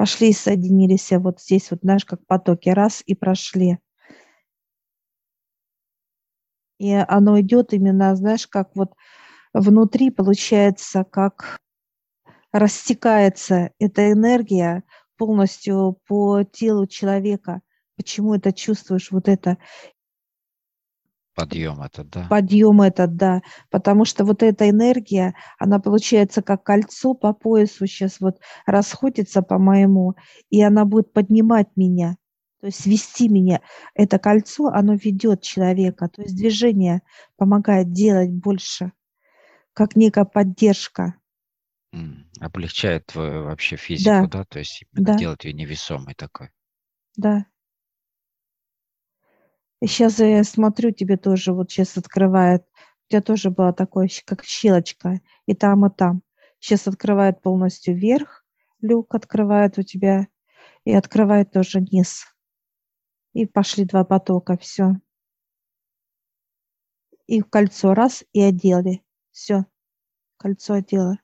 Пошли 0.00 0.30
и 0.30 0.32
соединились 0.32 1.10
вот 1.10 1.42
здесь, 1.42 1.70
вот 1.70 1.80
знаешь, 1.82 2.06
как 2.06 2.26
потоки, 2.26 2.70
раз 2.70 3.02
и 3.04 3.14
прошли. 3.14 3.76
И 6.78 6.90
оно 6.94 7.38
идет 7.38 7.74
именно, 7.74 8.16
знаешь, 8.16 8.46
как 8.46 8.74
вот 8.74 8.94
внутри 9.52 10.08
получается, 10.08 11.04
как 11.04 11.58
растекается 12.50 13.72
эта 13.78 14.10
энергия 14.10 14.84
полностью 15.18 15.98
по 16.06 16.44
телу 16.44 16.86
человека. 16.86 17.60
Почему 17.98 18.34
это 18.34 18.54
чувствуешь, 18.54 19.10
вот 19.10 19.28
это 19.28 19.58
Подъем 21.40 21.82
этот, 21.82 22.10
да? 22.10 22.26
Подъем 22.28 22.82
этот, 22.82 23.16
да. 23.16 23.42
Потому 23.70 24.04
что 24.04 24.24
вот 24.24 24.42
эта 24.42 24.68
энергия, 24.68 25.34
она 25.58 25.78
получается 25.78 26.42
как 26.42 26.62
кольцо 26.64 27.14
по 27.14 27.32
поясу 27.32 27.86
сейчас 27.86 28.20
вот 28.20 28.38
расходится 28.66 29.42
по 29.42 29.58
моему, 29.58 30.14
и 30.50 30.62
она 30.62 30.84
будет 30.84 31.12
поднимать 31.12 31.68
меня, 31.76 32.16
то 32.60 32.66
есть 32.66 32.86
вести 32.86 33.28
меня. 33.28 33.60
Это 33.94 34.18
кольцо, 34.18 34.66
оно 34.68 34.94
ведет 34.94 35.42
человека, 35.42 36.08
то 36.08 36.22
есть 36.22 36.36
движение 36.36 37.02
помогает 37.36 37.92
делать 37.92 38.30
больше, 38.30 38.92
как 39.72 39.96
некая 39.96 40.24
поддержка. 40.24 41.14
Облегчает 42.40 43.06
твою 43.06 43.44
вообще 43.44 43.76
физику, 43.76 44.28
Да, 44.28 44.38
да? 44.38 44.44
То 44.44 44.58
есть 44.60 44.84
да, 44.92 45.16
делает 45.16 45.44
ее 45.44 45.52
невесомой 45.52 46.14
такой. 46.14 46.50
да. 47.16 47.46
Сейчас 49.82 50.18
я 50.18 50.44
смотрю, 50.44 50.90
тебе 50.90 51.16
тоже 51.16 51.52
вот 51.52 51.70
сейчас 51.70 51.96
открывает. 51.96 52.64
У 53.06 53.10
тебя 53.10 53.22
тоже 53.22 53.50
была 53.50 53.72
такое, 53.72 54.08
щ- 54.08 54.22
как 54.24 54.44
щелочка, 54.44 55.20
и 55.46 55.54
там, 55.54 55.86
и 55.86 55.90
там. 55.90 56.22
Сейчас 56.58 56.86
открывает 56.86 57.40
полностью 57.42 57.94
вверх, 57.96 58.44
люк 58.82 59.14
открывает 59.14 59.78
у 59.78 59.82
тебя, 59.82 60.28
и 60.84 60.92
открывает 60.92 61.52
тоже 61.52 61.80
низ. 61.80 62.26
И 63.32 63.46
пошли 63.46 63.84
два 63.84 64.04
потока, 64.04 64.56
все. 64.58 64.96
И 67.26 67.40
кольцо 67.40 67.94
раз, 67.94 68.24
и 68.32 68.42
одели. 68.42 69.02
Все, 69.30 69.64
кольцо 70.38 70.74
одела. 70.74 71.18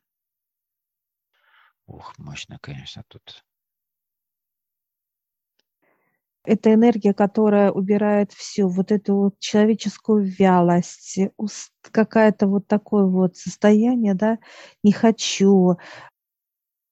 Ух, 1.86 2.18
мощно, 2.18 2.58
конечно, 2.60 3.02
тут. 3.08 3.44
Это 6.46 6.72
энергия, 6.72 7.12
которая 7.12 7.70
убирает 7.70 8.32
всю 8.32 8.68
вот 8.68 8.92
эту 8.92 9.16
вот 9.16 9.38
человеческую 9.38 10.24
вялость, 10.24 11.18
какая-то 11.90 12.46
вот 12.46 12.66
такое 12.66 13.04
вот 13.04 13.36
состояние, 13.36 14.14
да, 14.14 14.38
не 14.82 14.92
хочу, 14.92 15.76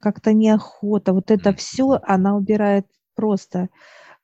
как-то 0.01 0.33
неохота. 0.33 1.13
Вот 1.13 1.31
это 1.31 1.55
все 1.55 1.99
она 2.03 2.37
убирает 2.37 2.87
просто, 3.15 3.71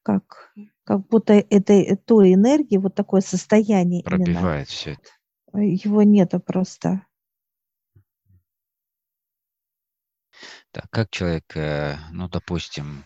как, 0.02 0.52
как 0.84 1.06
будто 1.08 1.32
это 1.32 1.96
той 1.96 2.34
энергии, 2.34 2.76
вот 2.76 2.94
такое 2.94 3.22
состояние 3.22 4.02
именно, 4.02 4.24
Пробивает 4.24 4.68
все 4.68 4.92
это. 4.92 5.10
э, 5.54 5.64
его 5.64 6.02
нету 6.02 6.38
просто. 6.40 7.06
Так, 10.72 10.88
как 10.90 11.10
человек, 11.10 11.56
э, 11.56 11.96
ну, 12.12 12.28
допустим, 12.28 13.04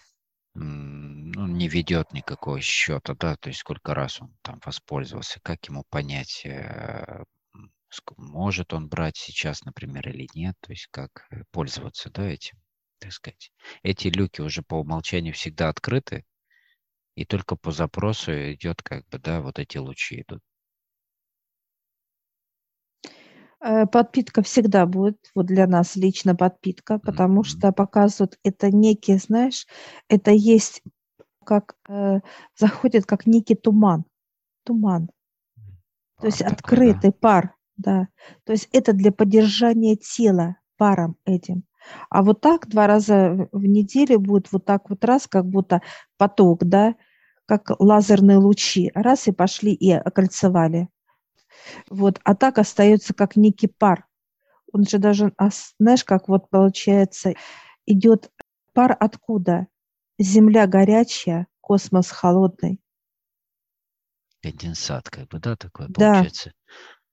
ну, 0.54 1.46
не 1.46 1.68
ведет 1.68 2.12
никакого 2.12 2.60
счета, 2.60 3.14
да, 3.14 3.36
то 3.36 3.48
есть 3.48 3.60
сколько 3.60 3.94
раз 3.94 4.20
он 4.20 4.34
там 4.42 4.60
воспользовался, 4.64 5.40
как 5.42 5.64
ему 5.66 5.84
понять, 5.90 6.42
э, 6.46 7.24
может 8.16 8.72
он 8.72 8.88
брать 8.88 9.16
сейчас, 9.16 9.64
например, 9.64 10.08
или 10.08 10.28
нет, 10.34 10.56
то 10.60 10.72
есть 10.72 10.88
как 10.90 11.26
э, 11.30 11.44
пользоваться, 11.50 12.10
да, 12.10 12.26
этим, 12.26 12.58
так 12.98 13.12
сказать. 13.12 13.52
Эти 13.82 14.08
люки 14.08 14.40
уже 14.40 14.62
по 14.62 14.76
умолчанию 14.76 15.34
всегда 15.34 15.68
открыты, 15.68 16.24
и 17.16 17.24
только 17.24 17.56
по 17.56 17.70
запросу 17.72 18.32
идет 18.52 18.82
как 18.82 19.06
бы, 19.08 19.18
да, 19.18 19.40
вот 19.40 19.58
эти 19.58 19.78
лучи 19.78 20.22
идут. 20.22 20.42
Э, 23.04 23.46
Подпитка 23.92 24.42
всегда 24.42 24.86
будет, 24.86 25.18
вот 25.34 25.46
для 25.46 25.66
нас 25.66 25.96
лично 25.96 26.34
подпитка, 26.34 26.98
потому 26.98 27.36
Мгм. 27.36 27.44
что 27.44 27.72
показывают 27.72 28.38
это 28.44 28.70
некий, 28.70 29.16
знаешь, 29.16 29.66
это 30.08 30.32
есть 30.32 30.82
как 31.44 31.76
э, 31.88 32.20
заходит 32.58 33.06
как 33.06 33.26
некий 33.26 33.54
туман, 33.54 34.04
туман, 34.64 35.08
то 36.20 36.26
есть 36.26 36.40
Пар 36.40 36.56
такой, 36.56 36.80
да? 36.80 37.02
открытый 37.02 37.12
пар, 37.12 37.54
да. 37.76 38.08
То 38.44 38.52
есть 38.52 38.68
это 38.72 38.92
для 38.92 39.12
поддержания 39.12 39.96
тела 39.96 40.56
паром 40.76 41.16
этим. 41.24 41.64
А 42.10 42.22
вот 42.22 42.40
так 42.40 42.68
два 42.68 42.86
раза 42.86 43.48
в 43.52 43.64
неделю 43.66 44.18
будет 44.20 44.50
вот 44.52 44.64
так 44.64 44.88
вот 44.90 45.04
раз, 45.04 45.26
как 45.26 45.46
будто 45.46 45.82
поток, 46.16 46.64
да, 46.64 46.94
как 47.46 47.72
лазерные 47.78 48.38
лучи, 48.38 48.90
раз 48.94 49.28
и 49.28 49.32
пошли 49.32 49.72
и 49.74 49.92
окольцевали. 49.92 50.88
Вот, 51.90 52.20
а 52.24 52.34
так 52.34 52.58
остается 52.58 53.14
как 53.14 53.36
некий 53.36 53.68
пар. 53.68 54.06
Он 54.72 54.84
же 54.84 54.98
даже, 54.98 55.32
ас- 55.38 55.74
знаешь, 55.80 56.04
как 56.04 56.28
вот 56.28 56.50
получается, 56.50 57.34
идет 57.86 58.30
пар 58.74 58.96
откуда? 58.98 59.68
Земля 60.18 60.66
горячая, 60.66 61.48
космос 61.60 62.10
холодный. 62.10 62.80
Конденсат, 64.42 65.10
как 65.10 65.26
бы, 65.28 65.40
да, 65.40 65.56
такой 65.56 65.88
Да, 66.00 66.28
получается. 66.28 66.52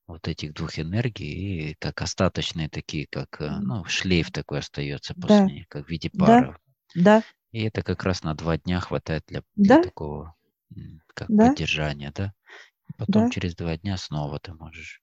Вот 0.08 0.27
этих 0.27 0.53
двух 0.53 0.79
энергий, 0.79 1.72
и 1.72 1.75
как 1.79 2.01
остаточные 2.01 2.70
такие, 2.70 3.08
как, 3.08 3.41
э, 3.41 3.50
ну, 3.62 3.86
шлейф 3.86 4.31
такой 4.31 4.60
остается 4.60 5.15
да, 5.15 5.39
после 5.39 5.53
них, 5.53 5.67
как 5.70 5.86
в 5.88 5.89
виде 5.89 6.12
да, 6.13 6.38
пара. 6.38 6.60
да, 6.96 7.24
И 7.51 7.63
это 7.63 7.84
как 7.84 8.03
раз 8.03 8.24
на 8.24 8.36
два 8.36 8.58
дня 8.58 8.79
хватает 8.81 9.24
для, 9.27 9.43
для 9.55 9.77
да, 9.77 9.79
такого, 9.79 10.36
как 11.15 11.31
да, 11.39 11.50
поддержания, 11.51 12.12
да. 12.15 12.34
Потом 12.98 13.24
да, 13.24 13.30
через 13.30 13.56
два 13.56 13.78
дня 13.78 13.98
снова 13.98 14.40
ты 14.40 14.54
можешь, 14.54 15.02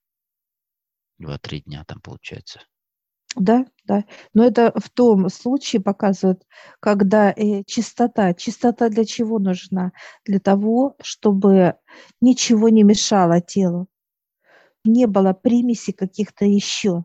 два-три 1.19 1.61
дня 1.63 1.85
там 1.85 2.01
получается. 2.01 2.61
да, 3.37 3.67
да. 3.85 4.05
Но 4.35 4.45
это 4.45 4.73
в 4.77 4.89
том 4.91 5.29
случае 5.29 5.83
показывает, 5.83 6.43
когда 6.81 7.31
э, 7.31 7.63
чистота. 7.65 8.35
Чистота 8.35 8.89
для 8.89 9.05
чего 9.05 9.39
нужна? 9.39 9.93
Для 10.25 10.41
того, 10.41 10.97
чтобы 11.03 11.75
ничего 12.21 12.69
не 12.69 12.83
мешало 12.83 13.41
телу, 13.41 13.89
не 14.85 15.07
было 15.07 15.33
примеси 15.33 15.93
каких-то 15.93 16.45
еще. 16.45 17.05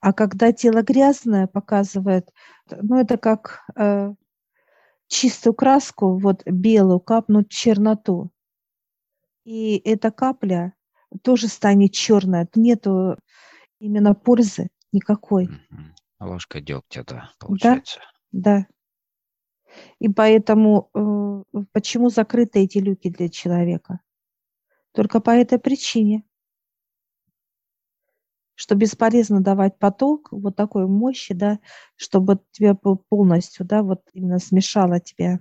А 0.00 0.12
когда 0.12 0.52
тело 0.52 0.82
грязное, 0.82 1.46
показывает, 1.46 2.30
т- 2.68 2.78
ну 2.82 2.96
это 2.98 3.16
как 3.18 3.62
э, 3.76 4.12
чистую 5.08 5.54
краску, 5.54 6.18
вот 6.18 6.42
белую, 6.46 7.00
капнуть 7.00 7.50
черноту. 7.50 8.30
И 9.44 9.76
эта 9.84 10.10
капля 10.10 10.74
тоже 11.22 11.48
станет 11.48 11.92
черная. 11.92 12.48
Нету 12.54 13.18
именно 13.78 14.14
пользы 14.14 14.68
никакой. 14.92 15.48
Мгм. 15.48 15.94
Ложка 16.20 16.60
дегтя, 16.60 17.04
да, 17.04 17.14
Да, 17.14 17.30
получается. 17.38 18.00
да. 18.30 18.66
И 19.98 20.08
поэтому 20.08 20.90
э, 20.94 21.62
почему 21.72 22.10
закрыты 22.10 22.60
эти 22.60 22.78
люки 22.78 23.08
для 23.08 23.28
человека? 23.28 24.00
Только 24.92 25.20
по 25.20 25.30
этой 25.30 25.58
причине, 25.58 26.24
что 28.54 28.74
бесполезно 28.74 29.40
давать 29.40 29.78
поток 29.78 30.28
вот 30.30 30.54
такой 30.54 30.86
мощи, 30.86 31.34
да, 31.34 31.58
чтобы 31.96 32.40
тебя 32.52 32.74
пол- 32.74 33.02
полностью, 33.08 33.66
да, 33.66 33.82
вот 33.82 34.02
именно 34.12 34.38
смешало 34.38 35.00
тебя. 35.00 35.40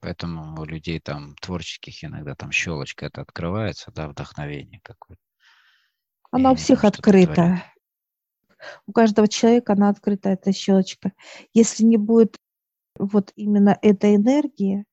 Поэтому 0.00 0.60
у 0.60 0.64
людей 0.64 0.98
там 0.98 1.34
творческих 1.36 2.02
иногда 2.04 2.34
там 2.34 2.50
щелочка 2.50 3.06
это 3.06 3.20
открывается, 3.20 3.92
да, 3.92 4.08
вдохновение 4.08 4.80
какое-то. 4.82 5.22
Она 6.30 6.52
у 6.52 6.54
всех 6.54 6.84
открыта. 6.84 7.62
У 8.86 8.92
каждого 8.92 9.28
человека 9.28 9.72
она 9.74 9.88
открыта, 9.88 10.30
эта 10.30 10.52
щелочка. 10.52 11.12
Если 11.52 11.84
не 11.84 11.96
будет 11.96 12.38
вот 12.98 13.32
именно 13.36 13.78
этой 13.82 14.16
энергии, 14.16 14.84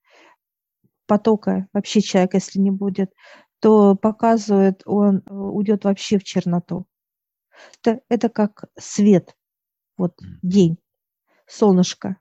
потока 1.05 1.67
вообще 1.73 2.01
человек, 2.01 2.33
если 2.33 2.59
не 2.59 2.71
будет, 2.71 3.13
то 3.59 3.95
показывает, 3.95 4.81
он 4.85 5.17
э, 5.17 5.33
уйдет 5.33 5.83
вообще 5.85 6.19
в 6.19 6.23
черноту. 6.23 6.85
Это, 7.81 8.01
это 8.09 8.29
как 8.29 8.65
свет, 8.77 9.35
вот 9.97 10.15
день, 10.41 10.77
солнышко. 11.47 12.17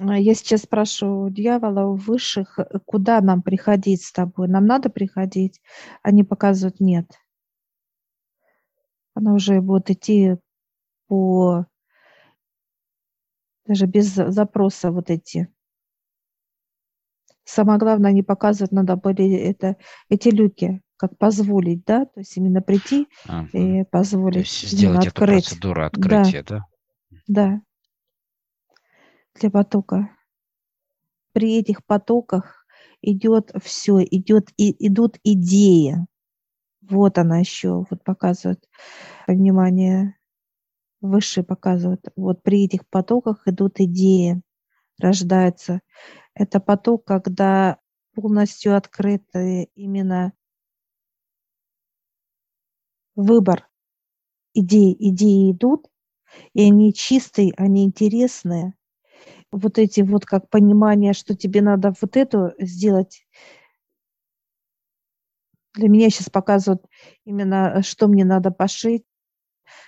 Я 0.00 0.34
сейчас 0.34 0.62
спрашиваю 0.62 1.30
дьявола 1.30 1.86
у 1.86 1.94
высших, 1.94 2.58
куда 2.84 3.20
нам 3.20 3.42
приходить 3.42 4.04
с 4.04 4.12
тобой? 4.12 4.48
Нам 4.48 4.66
надо 4.66 4.90
приходить? 4.90 5.60
Они 6.02 6.22
показывают 6.22 6.80
нет. 6.80 7.10
Она 9.14 9.32
уже 9.32 9.60
будет 9.62 9.90
идти 9.90 10.36
по 11.08 11.66
даже 13.66 13.86
без 13.86 14.14
запроса 14.14 14.90
вот 14.90 15.10
эти. 15.10 15.48
Самое 17.44 17.78
главное, 17.78 18.10
они 18.10 18.22
показывают, 18.22 18.72
надо 18.72 18.96
были 18.96 19.32
это, 19.34 19.76
эти 20.08 20.28
люки, 20.28 20.82
как 20.96 21.16
позволить, 21.16 21.84
да, 21.84 22.04
то 22.04 22.20
есть 22.20 22.36
именно 22.36 22.60
прийти 22.60 23.08
ага. 23.26 23.48
и 23.52 23.84
позволить. 23.84 24.34
То 24.34 24.40
есть 24.40 24.68
сделать 24.68 25.06
эту 25.06 25.08
открыть. 25.08 25.46
процедуру 25.46 25.86
открытия, 25.86 26.42
да? 26.42 26.64
Да. 27.26 27.46
да. 27.48 27.60
Для 29.40 29.50
потока. 29.50 30.08
При 31.34 31.58
этих 31.58 31.84
потоках 31.84 32.66
идет 33.02 33.50
все, 33.62 34.02
идет, 34.02 34.48
и, 34.56 34.74
идут 34.86 35.16
идеи. 35.22 35.96
Вот 36.82 37.18
она 37.18 37.40
еще, 37.40 37.84
вот 37.90 38.04
показывает, 38.04 38.64
внимание, 39.26 40.16
выше 41.00 41.42
показывает, 41.44 42.06
вот 42.16 42.42
при 42.42 42.64
этих 42.66 42.88
потоках 42.90 43.42
идут 43.46 43.80
идеи, 43.80 44.42
рождаются. 45.00 45.80
Это 46.34 46.60
поток, 46.60 47.04
когда 47.06 47.78
полностью 48.14 48.76
открыты 48.76 49.68
именно 49.76 50.32
выбор 53.16 53.66
идей. 54.54 54.96
Идеи 54.98 55.52
идут, 55.52 55.88
и 56.54 56.62
они 56.64 56.94
чистые, 56.94 57.52
они 57.58 57.84
интересные. 57.84 58.75
Вот 59.52 59.78
эти 59.78 60.00
вот 60.00 60.26
как 60.26 60.50
понимание, 60.50 61.12
что 61.12 61.34
тебе 61.34 61.62
надо 61.62 61.92
вот 62.00 62.16
эту 62.16 62.52
сделать, 62.58 63.24
для 65.74 65.88
меня 65.88 66.10
сейчас 66.10 66.30
показывают 66.30 66.84
именно, 67.24 67.82
что 67.82 68.08
мне 68.08 68.24
надо 68.24 68.50
пошить, 68.50 69.04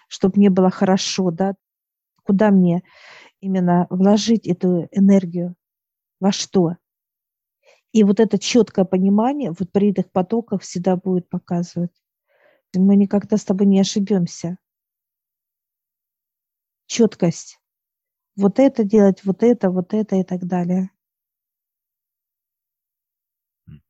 чтобы 0.07 0.35
мне 0.37 0.51
было 0.51 0.71
хорошо, 0.71 1.31
да, 1.31 1.55
куда 2.23 2.51
мне 2.51 2.83
именно 3.41 3.87
вложить 3.91 4.47
эту 4.47 4.89
энергию, 4.93 5.55
во 6.21 6.33
что. 6.33 6.77
И 7.93 8.05
вот 8.05 8.21
это 8.21 8.39
четкое 8.39 8.85
понимание 8.85 9.53
вот 9.59 9.73
при 9.73 9.89
этих 9.89 10.11
потоках 10.11 10.63
всегда 10.63 10.97
будет 10.97 11.29
показывать. 11.29 11.93
Мы 12.75 12.97
никогда 12.97 13.37
с 13.39 13.45
тобой 13.45 13.67
не 13.67 13.81
ошибемся. 13.81 14.59
Четкость. 16.87 17.59
Вот 18.39 18.59
это 18.59 18.85
делать, 18.85 19.23
вот 19.25 19.43
это, 19.43 19.69
вот 19.69 19.93
это 19.93 20.17
и 20.17 20.23
так 20.23 20.47
далее. 20.47 20.91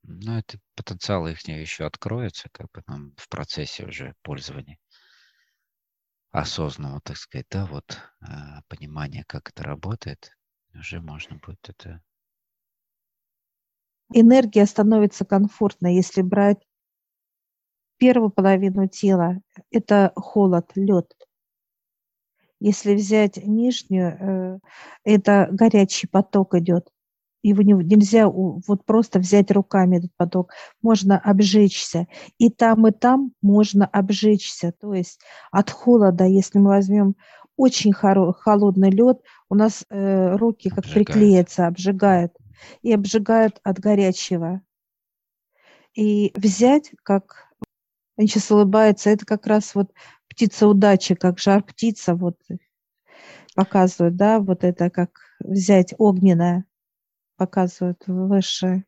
Ну, 0.02 0.38
это 0.38 0.59
потенциал 0.75 1.28
их 1.28 1.47
еще 1.47 1.85
откроется, 1.85 2.49
как 2.50 2.67
бы 2.73 2.83
нам 2.87 3.12
в 3.17 3.28
процессе 3.28 3.85
уже 3.85 4.14
пользования 4.23 4.78
осознанного, 6.31 7.00
так 7.02 7.19
сказать, 7.19 7.47
да, 7.50 7.67
вот 7.67 7.99
э, 8.23 8.26
понимания, 8.69 9.25
как 9.26 9.50
это 9.50 9.62
работает, 9.62 10.31
уже 10.75 11.00
можно 11.02 11.37
будет 11.37 11.69
это. 11.69 12.02
Энергия 14.14 14.64
становится 14.64 15.26
комфортной, 15.26 15.95
если 15.95 16.23
брать 16.23 16.59
первую 17.99 18.31
половину 18.31 18.89
тела. 18.89 19.41
Это 19.71 20.13
холод, 20.17 20.71
лед. 20.75 21.13
Если 22.60 22.94
взять 22.94 23.36
нижнюю, 23.36 24.16
э, 24.21 24.58
это 25.04 25.49
горячий 25.50 26.06
поток 26.06 26.54
идет 26.54 26.88
его 27.42 27.62
не, 27.62 27.73
нельзя 27.73 28.28
вот 28.28 28.84
просто 28.84 29.18
взять 29.18 29.50
руками 29.50 29.99
этот 29.99 30.10
поток, 30.16 30.52
можно 30.82 31.18
обжечься. 31.18 32.06
И 32.38 32.50
там, 32.50 32.86
и 32.86 32.90
там 32.90 33.32
можно 33.42 33.86
обжечься. 33.86 34.73
То 34.80 34.94
есть 34.94 35.21
от 35.50 35.71
холода, 35.71 36.25
если 36.25 36.58
мы 36.58 36.68
возьмем 36.71 37.16
очень 37.56 37.92
холодный 37.92 38.90
лед, 38.90 39.21
у 39.49 39.54
нас 39.54 39.84
э, 39.88 40.36
руки 40.36 40.68
как 40.68 40.80
обжигает. 40.80 41.06
приклеятся, 41.06 41.66
обжигают. 41.66 42.32
И 42.82 42.92
обжигают 42.92 43.60
от 43.62 43.78
горячего. 43.78 44.62
И 45.94 46.32
взять, 46.34 46.90
как 47.04 47.49
они 48.16 48.26
сейчас 48.26 48.50
улыбаются, 48.50 49.10
это 49.10 49.25
как 49.25 49.47
раз 49.47 49.75
вот 49.75 49.92
птица 50.38 50.68
удачи, 50.68 51.16
как 51.16 51.40
жар 51.40 51.64
птица, 51.64 52.14
вот 52.14 52.38
показывают, 53.56 54.14
да, 54.14 54.38
вот 54.38 54.62
это 54.62 54.88
как 54.88 55.18
взять 55.40 55.92
огненное 55.98 56.64
показывают 57.36 58.04
выше. 58.06 58.84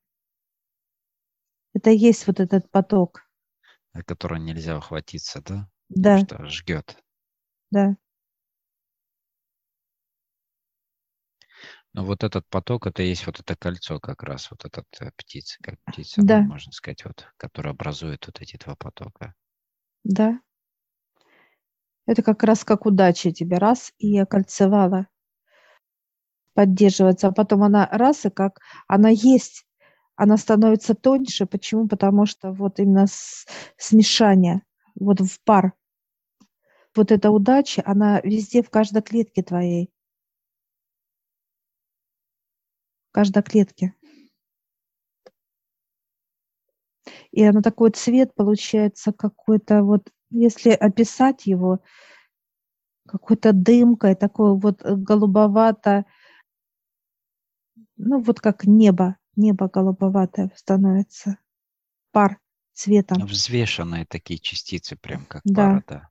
Это 1.74 1.90
есть 1.90 2.28
вот 2.28 2.38
этот 2.38 2.70
поток. 2.70 3.22
На 3.94 4.04
который 4.04 4.38
нельзя 4.38 4.78
ухватиться, 4.78 5.42
да? 5.42 5.68
Да. 5.88 6.20
Потому 6.20 6.48
что 6.48 6.56
жгет. 6.56 6.96
Да. 7.72 7.96
Но 11.94 12.04
вот 12.04 12.22
этот 12.22 12.46
поток, 12.46 12.86
это 12.86 13.02
есть 13.02 13.26
вот 13.26 13.40
это 13.40 13.56
кольцо 13.56 13.98
как 13.98 14.22
раз, 14.22 14.52
вот 14.52 14.64
этот 14.64 14.86
э, 15.00 15.10
птица, 15.16 15.58
как 15.60 15.80
птица, 15.84 16.22
да. 16.22 16.42
ну, 16.42 16.50
можно 16.50 16.70
сказать, 16.70 17.04
вот, 17.04 17.26
которая 17.36 17.72
образует 17.72 18.24
вот 18.28 18.40
эти 18.40 18.56
два 18.56 18.76
потока. 18.76 19.34
Да. 20.04 20.40
Это 22.06 22.22
как 22.22 22.42
раз 22.44 22.64
как 22.64 22.86
удача 22.86 23.30
тебе 23.30 23.58
раз 23.58 23.92
и 23.98 24.18
окольцевала 24.18 25.06
поддерживаться, 26.56 27.28
а 27.28 27.32
потом 27.32 27.62
она 27.62 27.88
раз, 27.92 28.24
и 28.26 28.30
как 28.30 28.60
она 28.88 29.08
есть, 29.10 29.64
она 30.16 30.36
становится 30.36 30.94
тоньше. 30.94 31.46
Почему? 31.46 31.88
Потому 31.88 32.26
что 32.26 32.52
вот 32.52 32.78
именно 32.80 33.06
с, 33.06 33.46
смешание, 33.76 34.62
вот 34.98 35.20
в 35.20 35.40
пар. 35.44 35.72
Вот 36.96 37.12
эта 37.12 37.30
удача, 37.30 37.82
она 37.86 38.20
везде, 38.22 38.62
в 38.62 38.70
каждой 38.70 39.02
клетке 39.02 39.42
твоей. 39.42 39.90
В 43.12 43.12
каждой 43.12 43.42
клетке. 43.42 43.92
И 47.32 47.44
она 47.44 47.62
такой 47.62 47.90
цвет 47.90 48.34
получается 48.34 49.12
какой-то 49.12 49.82
вот, 49.82 50.08
если 50.30 50.70
описать 50.70 51.46
его, 51.46 51.80
какой-то 53.06 53.52
дымкой, 53.52 54.14
такой 54.14 54.56
вот 54.56 54.82
голубовато 54.82 56.04
ну 57.96 58.20
вот 58.20 58.40
как 58.40 58.64
небо, 58.64 59.16
небо 59.36 59.68
голубоватое 59.68 60.50
становится, 60.56 61.38
пар 62.12 62.40
цветом. 62.72 63.26
Взвешенные 63.26 64.06
такие 64.06 64.38
частицы, 64.40 64.96
прям 64.96 65.26
как 65.26 65.42
да. 65.44 65.82
пара, 65.84 65.84
да. 65.86 66.10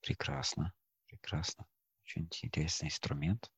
Прекрасно, 0.00 0.72
прекрасно. 1.06 1.66
Очень 2.04 2.28
интересный 2.42 2.86
инструмент. 2.86 3.50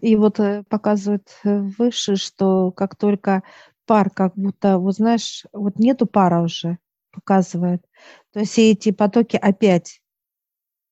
И 0.00 0.16
вот 0.16 0.40
э, 0.40 0.64
показывает 0.68 1.28
э, 1.44 1.60
выше, 1.78 2.16
что 2.16 2.72
как 2.72 2.96
только 2.96 3.42
пар, 3.86 4.10
как 4.10 4.34
будто, 4.34 4.78
вот 4.78 4.96
знаешь, 4.96 5.44
вот 5.52 5.78
нету 5.78 6.06
пара 6.06 6.42
уже, 6.42 6.78
показывает. 7.10 7.84
То 8.32 8.40
есть 8.40 8.58
эти 8.58 8.92
потоки 8.92 9.36
опять 9.36 10.00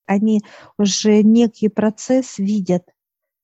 они 0.09 0.42
уже 0.79 1.23
некий 1.23 1.68
процесс 1.68 2.38
видят, 2.38 2.83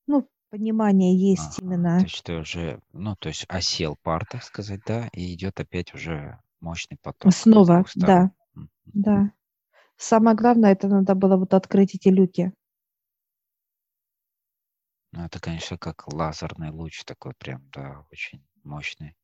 ну, 0.07 0.27
понимание 0.51 1.17
есть 1.17 1.59
ага, 1.59 1.67
именно. 1.67 1.99
То 1.99 2.05
есть 2.05 2.25
ты 2.25 2.35
уже, 2.35 2.81
ну, 2.93 3.15
то 3.17 3.29
есть 3.29 3.45
осел 3.49 3.97
пар, 4.03 4.27
так 4.27 4.43
сказать, 4.43 4.81
да, 4.87 5.09
и 5.13 5.35
идет 5.35 5.61
опять 5.61 5.95
уже 5.95 6.39
мощный 6.61 6.97
поток. 7.01 7.33
Снова, 7.33 7.85
да, 7.95 8.31
да. 8.87 9.31
Самое 9.97 10.37
главное, 10.37 10.73
это 10.73 10.89
надо 10.89 11.15
было 11.15 11.37
вот 11.37 11.55
открыть 11.55 11.95
эти 11.95 12.09
люки. 12.09 12.53
Ну, 15.15 15.25
это, 15.25 15.39
конечно, 15.39 15.79
как 15.79 16.13
лазерный 16.13 16.71
луч 16.71 17.05
такой 17.05 17.35
прям, 17.35 17.63
да, 17.71 18.05
очень 18.11 18.45
мощный, 18.65 19.15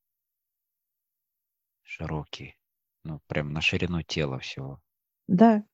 широкий, 1.82 2.56
ну, 3.02 3.20
прям 3.26 3.52
на 3.52 3.60
ширину 3.60 4.00
тела 4.02 4.38
всего. 4.38 4.80
Да, 5.28 5.64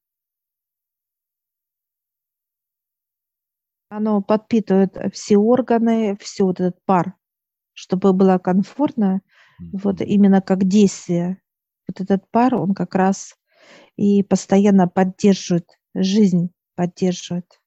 Оно 3.88 4.20
подпитывает 4.22 4.96
все 5.12 5.37
органы, 5.37 6.16
все 6.20 6.44
вот 6.44 6.61
этот 6.61 6.85
пар, 6.85 7.14
чтобы 7.72 8.12
было 8.12 8.38
комфортно, 8.38 9.22
вот 9.72 10.00
именно 10.00 10.40
как 10.42 10.64
действие. 10.64 11.40
Вот 11.88 12.00
этот 12.00 12.31
пар, 12.31 12.55
он 12.57 12.74
как 12.74 12.94
раз 12.94 13.37
и 13.96 14.22
постоянно 14.22 14.88
поддерживают 14.88 15.68
жизнь, 15.94 16.50
поддерживают. 16.76 17.61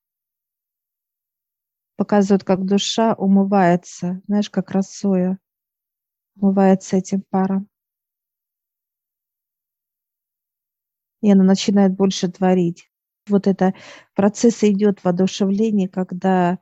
Показывают, 2.00 2.46
как 2.46 2.66
душа 2.66 3.14
умывается, 3.14 4.22
знаешь, 4.26 4.50
как 4.50 4.72
росою 4.72 5.38
умывается 6.38 6.96
этим 6.96 7.24
паром. 7.30 7.68
И 11.22 11.30
она 11.30 11.44
начинает 11.44 11.94
больше 11.98 12.30
творить. 12.30 12.90
Вот 13.28 13.48
это 13.48 13.74
процесс 14.16 14.64
идет 14.64 15.04
воодушевление, 15.04 15.90
когда 15.90 16.60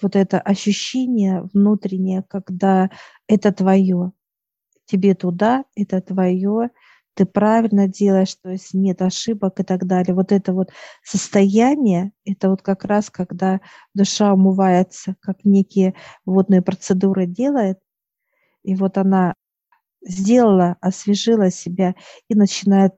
вот 0.00 0.16
это 0.16 0.40
ощущение 0.40 1.42
внутреннее, 1.52 2.22
когда 2.26 2.88
это 3.28 3.52
твое, 3.52 4.12
тебе 4.86 5.14
туда, 5.14 5.64
это 5.76 6.00
твое, 6.00 6.70
ты 7.14 7.26
правильно 7.26 7.88
делаешь, 7.88 8.34
то 8.36 8.50
есть 8.50 8.74
нет 8.74 9.02
ошибок 9.02 9.60
и 9.60 9.64
так 9.64 9.86
далее. 9.86 10.14
Вот 10.14 10.32
это 10.32 10.52
вот 10.52 10.70
состояние, 11.02 12.12
это 12.24 12.50
вот 12.50 12.62
как 12.62 12.84
раз, 12.84 13.10
когда 13.10 13.60
душа 13.94 14.32
умывается, 14.34 15.16
как 15.20 15.44
некие 15.44 15.94
водные 16.26 16.62
процедуры 16.62 17.26
делает, 17.26 17.78
и 18.64 18.74
вот 18.76 18.98
она 18.98 19.34
сделала, 20.02 20.76
освежила 20.80 21.50
себя 21.50 21.94
и 22.28 22.34
начинает 22.34 22.94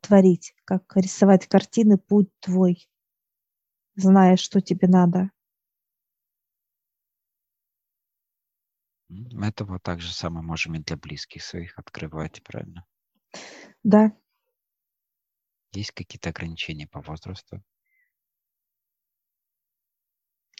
творить, 0.00 0.54
как 0.64 0.82
рисовать 0.96 1.46
картины 1.48 1.98
«Путь 1.98 2.30
твой», 2.40 2.88
зная, 3.96 4.36
что 4.36 4.60
тебе 4.60 4.88
надо. 4.88 5.30
Это 9.42 9.64
вот 9.64 9.82
так 9.82 10.00
же 10.00 10.12
самое 10.12 10.42
можем 10.44 10.74
и 10.74 10.78
для 10.78 10.96
близких 10.96 11.42
своих 11.42 11.78
открывать, 11.78 12.42
правильно? 12.42 12.86
Да. 13.82 14.12
Есть 15.72 15.92
какие-то 15.92 16.30
ограничения 16.30 16.86
по 16.86 17.00
возрасту? 17.00 17.62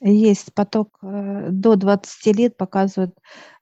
Есть 0.02 0.54
поток 0.54 0.98
э, 1.02 1.48
до 1.50 1.76
20 1.76 2.26
лет 2.35 2.56
показывает, 2.56 3.14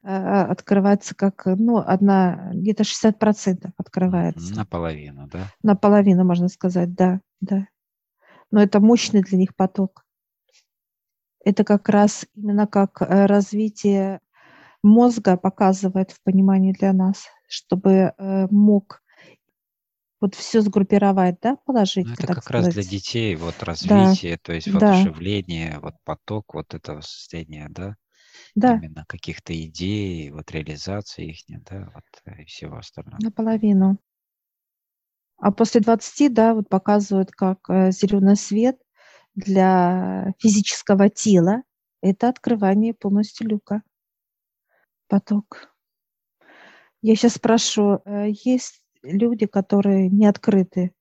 э, 0.05 0.09
открывается 0.09 1.17
как, 1.17 1.47
ну, 1.47 1.79
одна, 1.79 2.51
где-то 2.55 2.85
60% 2.85 3.73
открывается. 3.77 4.55
Наполовину, 4.55 5.27
да? 5.27 5.49
Наполовину, 5.65 6.25
можно 6.25 6.47
сказать, 6.49 6.95
да, 6.95 7.21
да. 7.41 7.67
Но 8.53 8.63
это 8.63 8.79
мощный 8.79 9.23
для 9.23 9.37
них 9.37 9.57
поток. 9.57 10.05
Это 11.45 11.65
как 11.65 11.89
раз 11.89 12.25
именно 12.35 12.69
как 12.69 13.03
э, 13.03 13.27
развитие 13.27 14.21
мозга 14.83 15.37
показывает 15.37 16.11
в 16.13 16.23
понимании 16.23 16.73
для 16.73 16.93
нас, 16.93 17.27
чтобы 17.49 18.15
мог 18.51 19.03
вот 20.21 20.35
все 20.35 20.61
сгруппировать, 20.61 21.39
да, 21.43 21.57
положить, 21.65 22.09
Ну, 22.09 22.15
это 22.15 22.29
как 22.29 22.51
раз 22.51 22.69
для 22.69 22.83
сказать. 22.83 22.85
детей, 22.85 23.37
вот 23.37 23.63
Да, 23.81 24.17
развитие, 24.17 24.37
то 24.39 24.53
есть 24.53 24.73
да, 24.73 24.75
воодушевление, 24.75 25.79
вот 25.81 25.95
поток 26.05 26.55
вот 26.55 26.75
этого 26.75 27.01
состояния, 27.03 27.67
да, 27.71 27.95
да, 28.55 28.83
именно 28.83 29.05
каких-то 29.09 29.53
идей, 29.55 30.31
вот 30.31 30.51
реализации 30.53 31.31
их, 31.31 31.39
да, 31.49 31.91
вот 31.95 32.05
э, 32.27 32.43
и 32.43 32.47
всего 32.47 32.79
остального. 32.79 33.25
наполовину. 33.25 33.99
А 35.37 35.53
после 35.53 35.81
20, 35.81 36.29
да, 36.35 36.55
вот 36.55 36.69
показывают, 36.69 37.31
как 37.31 37.59
э, 37.69 37.91
зеленый 37.93 38.37
свет 38.37 38.77
для 39.35 40.33
физического 40.39 41.09
тела– 41.11 41.63
это 42.03 42.29
открывание 42.29 42.95
полностью 42.95 43.49
люка, 43.49 43.83
поток. 45.09 45.75
Я 47.03 47.15
сейчас 47.15 47.35
спрошу, 47.35 48.01
э, 48.05 48.29
есть 48.45 48.83
люди, 49.03 49.47
которые 49.47 50.09
не 50.09 50.27
открыты? 50.27 50.93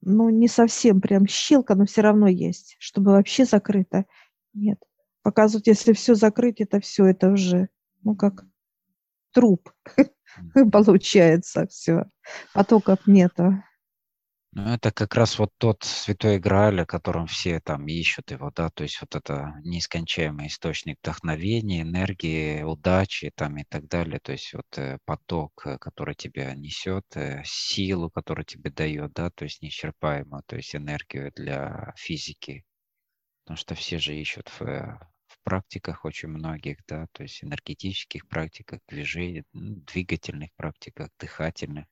Ну, 0.00 0.28
не 0.28 0.48
совсем 0.48 1.00
прям 1.00 1.26
щелка, 1.26 1.74
но 1.74 1.86
все 1.86 2.02
равно 2.02 2.28
есть, 2.28 2.76
чтобы 2.78 3.12
вообще 3.12 3.44
закрыто. 3.44 4.04
Нет. 4.52 4.78
Показывают, 5.22 5.66
если 5.66 5.94
все 5.94 6.14
закрыть, 6.14 6.60
это 6.60 6.80
все, 6.80 7.06
это 7.06 7.30
уже, 7.30 7.68
ну, 8.02 8.14
как 8.14 8.44
труп 9.32 9.72
получается 10.72 11.66
все. 11.66 12.04
Потоков 12.52 13.06
нету. 13.06 13.62
Ну, 14.56 14.72
это 14.72 14.92
как 14.92 15.14
раз 15.16 15.38
вот 15.40 15.50
тот 15.58 15.82
святой 15.82 16.38
Грааль, 16.38 16.80
о 16.82 16.86
котором 16.86 17.26
все 17.26 17.58
там 17.60 17.88
ищут 17.88 18.30
его, 18.30 18.52
да, 18.54 18.70
то 18.70 18.84
есть 18.84 19.00
вот 19.00 19.16
это 19.16 19.54
неискончаемый 19.64 20.46
источник 20.46 20.98
вдохновения, 21.02 21.82
энергии, 21.82 22.62
удачи 22.62 23.32
там 23.34 23.56
и 23.58 23.64
так 23.64 23.88
далее, 23.88 24.20
то 24.20 24.30
есть 24.30 24.54
вот 24.54 24.66
э, 24.78 24.98
поток, 25.04 25.66
э, 25.66 25.76
который 25.78 26.14
тебя 26.14 26.54
несет, 26.54 27.04
э, 27.16 27.42
силу, 27.44 28.10
которую 28.10 28.44
тебе 28.44 28.70
дает, 28.70 29.12
да, 29.12 29.30
то 29.30 29.44
есть 29.44 29.60
неисчерпаемую, 29.60 30.44
то 30.46 30.54
есть 30.56 30.76
энергию 30.76 31.32
для 31.34 31.92
физики, 31.96 32.64
потому 33.44 33.56
что 33.56 33.74
все 33.74 33.98
же 33.98 34.16
ищут 34.16 34.50
в, 34.60 34.60
в 35.26 35.38
практиках 35.42 36.04
очень 36.04 36.28
многих, 36.28 36.78
да, 36.86 37.08
то 37.12 37.24
есть 37.24 37.42
энергетических 37.42 38.28
практиках, 38.28 38.80
движений, 38.88 39.44
двигательных 39.52 40.50
практиках, 40.56 41.08
дыхательных, 41.18 41.86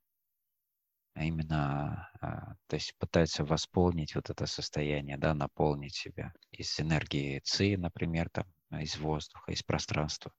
а 1.14 1.24
именно, 1.24 2.08
а, 2.20 2.54
то 2.68 2.76
есть 2.76 2.94
пытаются 2.98 3.44
восполнить 3.44 4.14
вот 4.14 4.30
это 4.30 4.46
состояние, 4.46 5.18
да, 5.18 5.34
наполнить 5.34 5.94
себя 5.94 6.32
из 6.50 6.78
энергии 6.80 7.40
ЦИ, 7.44 7.76
например, 7.76 8.30
там, 8.30 8.46
а, 8.70 8.82
из 8.82 8.96
воздуха, 8.96 9.52
из 9.52 9.62
пространства 9.62 10.32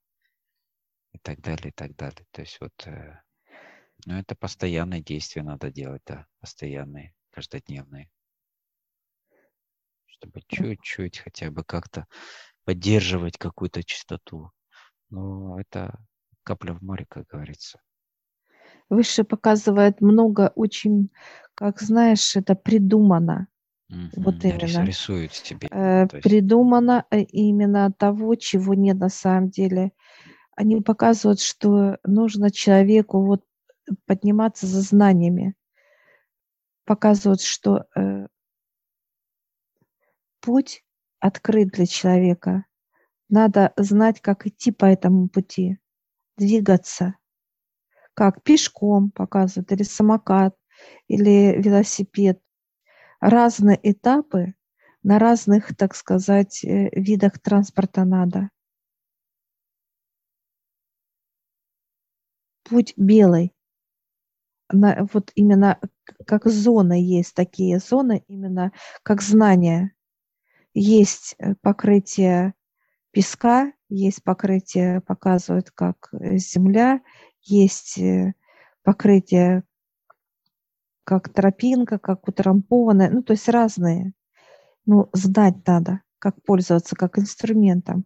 и 1.13 1.19
так 1.19 1.41
далее, 1.41 1.69
и 1.69 1.71
так 1.71 1.95
далее. 1.95 2.25
То 2.31 2.41
есть 2.41 2.59
вот, 2.59 2.73
э, 2.87 3.21
ну, 4.05 4.17
это 4.17 4.35
постоянные 4.35 5.01
действия 5.03 5.43
надо 5.43 5.71
делать, 5.71 6.01
да, 6.05 6.25
постоянные, 6.39 7.13
каждодневные, 7.29 8.09
чтобы 10.07 10.41
чуть-чуть 10.47 11.19
хотя 11.19 11.51
бы 11.51 11.63
как-то 11.63 12.07
поддерживать 12.65 13.37
какую-то 13.37 13.83
чистоту. 13.83 14.51
Ну, 15.09 15.57
это 15.59 15.99
капля 16.43 16.73
в 16.73 16.81
море, 16.81 17.05
как 17.07 17.27
говорится. 17.27 17.79
Выше 18.93 19.23
показывает 19.23 20.01
много 20.01 20.51
очень, 20.55 21.09
как 21.55 21.81
знаешь, 21.81 22.35
это 22.35 22.55
придумано. 22.55 23.47
Вот 24.15 24.43
Мгм. 24.43 24.57
Рис- 24.57 24.73
именно. 24.75 24.85
Рисует 24.85 25.33
себе. 25.33 25.67
Э, 25.71 26.07
Придумано 26.07 27.05
э, 27.09 27.21
именно 27.21 27.91
того, 27.91 28.35
чего 28.35 28.73
нет 28.73 28.97
на 28.97 29.09
самом 29.09 29.49
деле. 29.49 29.91
Они 30.55 30.79
показывают, 30.81 31.39
что 31.41 31.97
нужно 32.03 32.51
человеку 32.51 33.25
вот 33.25 33.43
подниматься 34.05 34.67
за 34.67 34.81
знаниями. 34.81 35.55
Показывают, 36.85 37.41
что 37.41 37.85
э, 37.95 38.27
путь 40.41 40.83
открыт 41.19 41.69
для 41.69 41.85
человека. 41.85 42.65
Надо 43.29 43.73
знать, 43.77 44.21
как 44.21 44.45
идти 44.45 44.71
по 44.71 44.85
этому 44.85 45.27
пути, 45.29 45.79
двигаться. 46.37 47.15
Как 48.13 48.43
пешком 48.43 49.11
показывают, 49.11 49.71
или 49.71 49.83
самокат, 49.83 50.55
или 51.07 51.55
велосипед. 51.61 52.39
Разные 53.19 53.79
этапы 53.81 54.53
на 55.01 55.19
разных, 55.19 55.75
так 55.75 55.95
сказать, 55.95 56.63
э, 56.63 56.89
видах 56.91 57.39
транспорта 57.39 58.05
надо. 58.05 58.49
Путь 62.63 62.93
белый. 62.97 63.53
На, 64.71 65.07
вот 65.13 65.31
именно 65.35 65.79
как 66.25 66.47
зоны 66.47 66.93
есть 66.93 67.35
такие 67.35 67.79
зоны, 67.79 68.23
именно 68.27 68.71
как 69.03 69.21
знания. 69.21 69.93
Есть 70.73 71.35
э, 71.37 71.55
покрытие 71.61 72.53
песка, 73.11 73.71
есть 73.89 74.23
покрытие, 74.23 75.01
показывают, 75.01 75.71
как 75.71 76.09
э, 76.13 76.37
земля, 76.37 77.01
есть 77.43 77.97
э, 77.97 78.33
покрытие, 78.83 79.63
как 81.03 81.29
тропинка, 81.29 81.99
как 81.99 82.27
утрамбованная, 82.27 83.09
ну, 83.09 83.23
то 83.23 83.33
есть 83.33 83.49
разные. 83.49 84.13
Ну, 84.85 85.09
знать 85.13 85.65
надо, 85.65 86.01
как 86.19 86.41
пользоваться, 86.43 86.95
как 86.95 87.17
инструментом. 87.19 88.05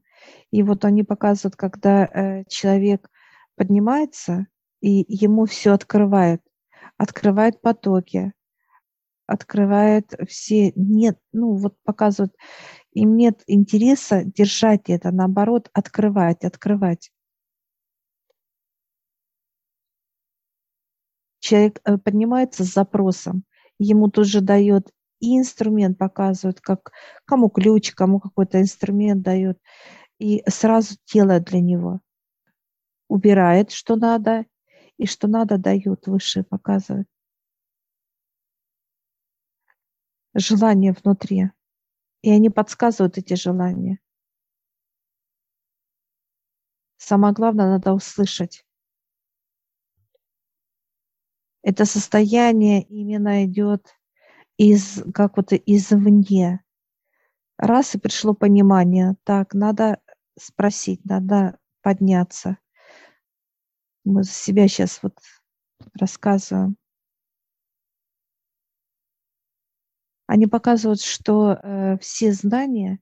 И 0.52 0.64
вот 0.64 0.86
они 0.86 1.04
показывают, 1.04 1.56
когда 1.56 2.06
э, 2.06 2.44
человек 2.48 3.10
поднимается, 3.56 4.48
и 4.82 5.06
ему 5.08 5.46
все 5.46 5.74
открывает, 5.74 6.42
открывает 6.98 7.62
потоки, 7.62 8.34
открывает 9.26 10.14
все, 10.28 10.72
нет, 10.76 11.20
ну 11.34 11.56
вот 11.56 11.76
показывают, 11.84 12.34
им 12.94 13.16
нет 13.18 13.44
интереса 13.48 14.24
держать 14.24 14.90
это, 14.90 15.12
наоборот, 15.12 15.70
открывать, 15.74 16.44
открывать. 16.44 17.12
Человек 21.48 21.80
э, 21.86 21.98
поднимается 21.98 22.66
с 22.66 22.74
запросом, 22.74 23.46
ему 23.80 24.10
тут 24.10 24.28
же 24.28 24.42
дает 24.42 24.92
и 25.22 25.38
инструмент 25.40 25.98
показывают, 25.98 26.60
как 26.60 26.92
кому 27.24 27.48
ключ, 27.48 27.94
кому 27.94 28.20
какой-то 28.20 28.60
инструмент 28.60 29.22
дает, 29.22 29.58
и 30.20 30.44
сразу 30.50 30.96
делает 31.10 31.46
для 31.46 31.62
него. 31.62 32.02
Убирает, 33.08 33.72
что 33.72 33.96
надо, 33.96 34.46
и 34.98 35.06
что 35.06 35.30
надо 35.30 35.58
дают, 35.58 36.08
выше 36.08 36.44
показывают. 36.44 37.08
желания 40.34 40.94
внутри. 41.02 41.52
И 42.24 42.30
они 42.30 42.50
подсказывают 42.50 43.18
эти 43.18 43.36
желания. 43.36 44.00
Самое 46.98 47.34
главное, 47.34 47.70
надо 47.70 47.94
услышать. 47.94 48.67
Это 51.68 51.84
состояние 51.84 52.84
именно 52.84 53.44
идет 53.44 53.94
из, 54.56 55.04
как 55.14 55.36
вот 55.36 55.52
извне. 55.52 56.64
Раз 57.58 57.94
и 57.94 58.00
пришло 58.00 58.34
понимание, 58.34 59.18
так, 59.26 59.54
надо 59.54 60.00
спросить, 60.40 61.04
надо 61.04 61.60
подняться. 61.82 62.58
Мы 64.06 64.24
за 64.24 64.32
себя 64.32 64.70
сейчас 64.70 65.04
вот 65.04 65.20
рассказываем. 65.94 66.78
Они 70.26 70.48
показывают, 70.48 71.02
что 71.02 71.52
э, 71.52 71.98
все 71.98 72.32
знания, 72.32 73.00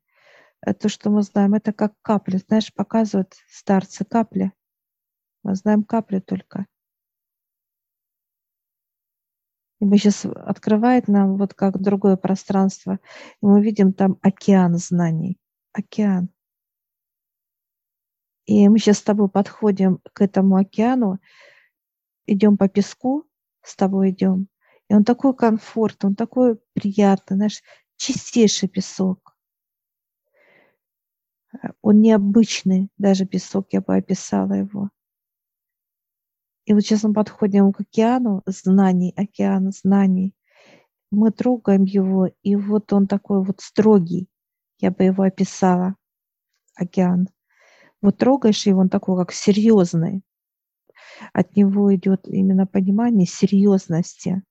э, 0.65 0.73
то, 0.73 0.89
что 0.89 1.11
мы 1.11 1.21
знаем, 1.21 1.53
это 1.53 1.71
как 1.71 1.93
капли. 2.01 2.37
Знаешь, 2.37 2.73
показывают 2.73 3.35
старцы 3.47 4.05
капли. 4.05 4.53
Мы 5.43 5.53
знаем 5.53 5.83
капли 5.83 6.19
только. 6.19 6.65
Мы 9.85 9.99
сейчас 9.99 10.25
открывает 10.25 11.07
нам 11.07 11.37
вот 11.37 11.53
как 11.53 11.79
другое 11.79 12.17
пространство, 12.17 12.99
и 13.41 13.45
мы 13.45 13.61
видим 13.61 13.93
там 13.93 14.17
океан 14.23 14.77
знаний. 14.79 15.37
Океан. 15.73 16.29
И 18.47 18.67
мы 18.67 18.79
сейчас 18.79 18.97
с 18.97 19.03
тобой 19.03 19.29
подходим 19.29 19.99
к 20.11 20.21
этому 20.21 20.55
океану, 20.55 21.19
идем 22.25 22.57
по 22.57 22.67
песку, 22.67 23.27
с 23.61 23.75
тобой 23.75 24.09
идем, 24.09 24.47
и 24.89 24.95
он 24.95 25.03
такой 25.03 25.35
комфорт, 25.35 26.03
он 26.03 26.15
такой 26.15 26.59
приятный, 26.73 27.37
знаешь, 27.37 27.61
чистейший 27.95 28.67
песок. 28.67 29.37
Он 31.83 32.01
необычный, 32.01 32.89
даже 32.97 33.27
песок, 33.27 33.67
я 33.71 33.81
бы 33.81 33.95
описала 33.95 34.53
его. 34.53 34.89
И 36.65 36.73
вот 36.73 36.81
сейчас 36.81 37.03
мы 37.03 37.13
подходим 37.13 37.71
к 37.71 37.81
океану 37.81 38.41
знаний, 38.45 39.13
океан 39.15 39.71
знаний. 39.71 40.33
Мы 41.11 41.31
трогаем 41.31 41.83
его, 41.83 42.29
и 42.41 42.55
вот 42.55 42.91
он 42.91 43.07
такой 43.07 43.43
вот 43.43 43.61
строгий, 43.61 44.27
я 44.79 44.91
бы 44.91 45.03
его 45.03 45.23
описала, 45.23 45.95
океан. 46.75 47.29
Вот 48.01 48.17
трогаешь 48.17 48.65
его, 48.65 48.81
он 48.81 48.89
такой 48.89 49.17
как 49.17 49.31
серьезный. 49.31 50.23
От 51.33 51.55
него 51.55 51.93
идет 51.95 52.27
именно 52.27 52.65
понимание 52.65 53.27
серьезности. 53.27 54.43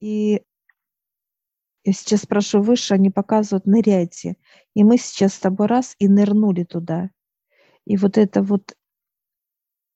И 0.00 0.42
я 1.84 1.92
сейчас 1.92 2.22
спрошу 2.22 2.60
выше, 2.60 2.94
они 2.94 3.10
показывают, 3.10 3.66
ныряйте. 3.66 4.36
И 4.74 4.84
мы 4.84 4.98
сейчас 4.98 5.34
с 5.34 5.38
тобой 5.38 5.66
раз 5.66 5.94
и 5.98 6.08
нырнули 6.08 6.64
туда. 6.64 7.10
И 7.86 7.96
вот 7.96 8.18
это 8.18 8.42
вот 8.42 8.75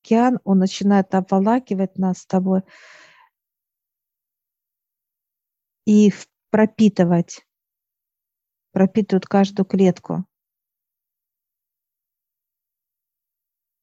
океан, 0.03 0.39
он 0.45 0.59
начинает 0.59 1.15
обволакивать 1.15 1.99
нас 1.99 2.19
с 2.19 2.27
тобой 2.27 2.63
и 5.87 6.13
пропитывать, 6.51 7.47
пропитывают 8.73 9.27
каждую 9.27 9.67
клетку. 9.67 10.25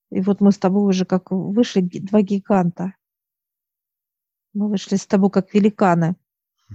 И 0.10 0.22
вот 0.22 0.40
мы 0.40 0.52
с 0.52 0.58
тобой 0.58 0.88
уже 0.88 1.06
как 1.06 1.32
вышли 1.32 1.82
два 1.82 2.22
гиганта. 2.22 2.96
Мы 4.54 4.70
вышли 4.70 4.96
с 4.96 5.06
тобой 5.06 5.30
как 5.30 5.54
великаны. 5.54 6.16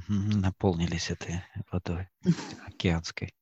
Наполнились 0.08 1.10
этой 1.10 1.42
водой 1.70 2.08
океанской. 2.66 3.34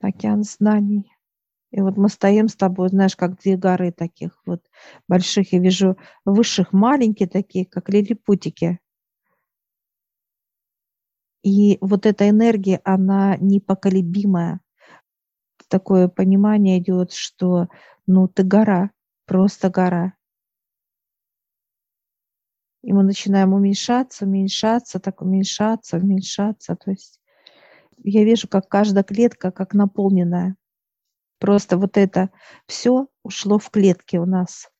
Океан 0.00 0.42
знаний. 0.42 1.14
И 1.72 1.80
вот 1.80 1.96
мы 1.96 2.10
стоим 2.10 2.48
с 2.48 2.54
тобой, 2.54 2.90
знаешь, 2.90 3.16
как 3.16 3.40
две 3.40 3.56
горы 3.56 3.92
таких 3.92 4.40
вот 4.44 4.62
больших. 5.08 5.54
Я 5.54 5.58
вижу 5.58 5.96
высших 6.26 6.74
маленькие 6.74 7.28
такие, 7.28 7.64
как 7.64 7.88
лилипутики. 7.88 8.78
И 11.42 11.78
вот 11.80 12.04
эта 12.04 12.28
энергия, 12.28 12.80
она 12.84 13.36
непоколебимая. 13.38 14.60
Такое 15.68 16.08
понимание 16.08 16.78
идет, 16.78 17.12
что 17.12 17.68
ну 18.06 18.28
ты 18.28 18.42
гора, 18.42 18.90
просто 19.24 19.70
гора. 19.70 20.12
И 22.82 22.92
мы 22.92 23.02
начинаем 23.02 23.54
уменьшаться, 23.54 24.26
уменьшаться, 24.26 25.00
так 25.00 25.22
уменьшаться, 25.22 25.96
уменьшаться. 25.96 26.76
То 26.76 26.90
есть 26.90 27.20
я 28.04 28.24
вижу, 28.24 28.46
как 28.46 28.68
каждая 28.68 29.04
клетка 29.04 29.50
как 29.50 29.72
наполненная. 29.72 30.56
Просто 31.42 31.76
вот 31.76 31.96
это 31.96 32.30
все 32.68 33.08
ушло 33.24 33.58
в 33.58 33.68
клетки 33.70 34.16
у 34.16 34.26
нас. 34.26 34.70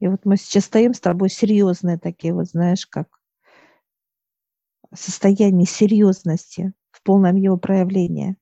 И 0.00 0.08
вот 0.08 0.24
мы 0.24 0.36
сейчас 0.36 0.64
стоим 0.64 0.92
с 0.92 0.98
тобой 0.98 1.30
серьезные 1.30 2.00
такие, 2.00 2.34
вот 2.34 2.48
знаешь, 2.48 2.84
как 2.84 3.20
состояние 4.92 5.68
серьезности 5.68 6.72
в 6.90 7.00
полном 7.04 7.36
его 7.36 7.56
проявлении. 7.56 8.36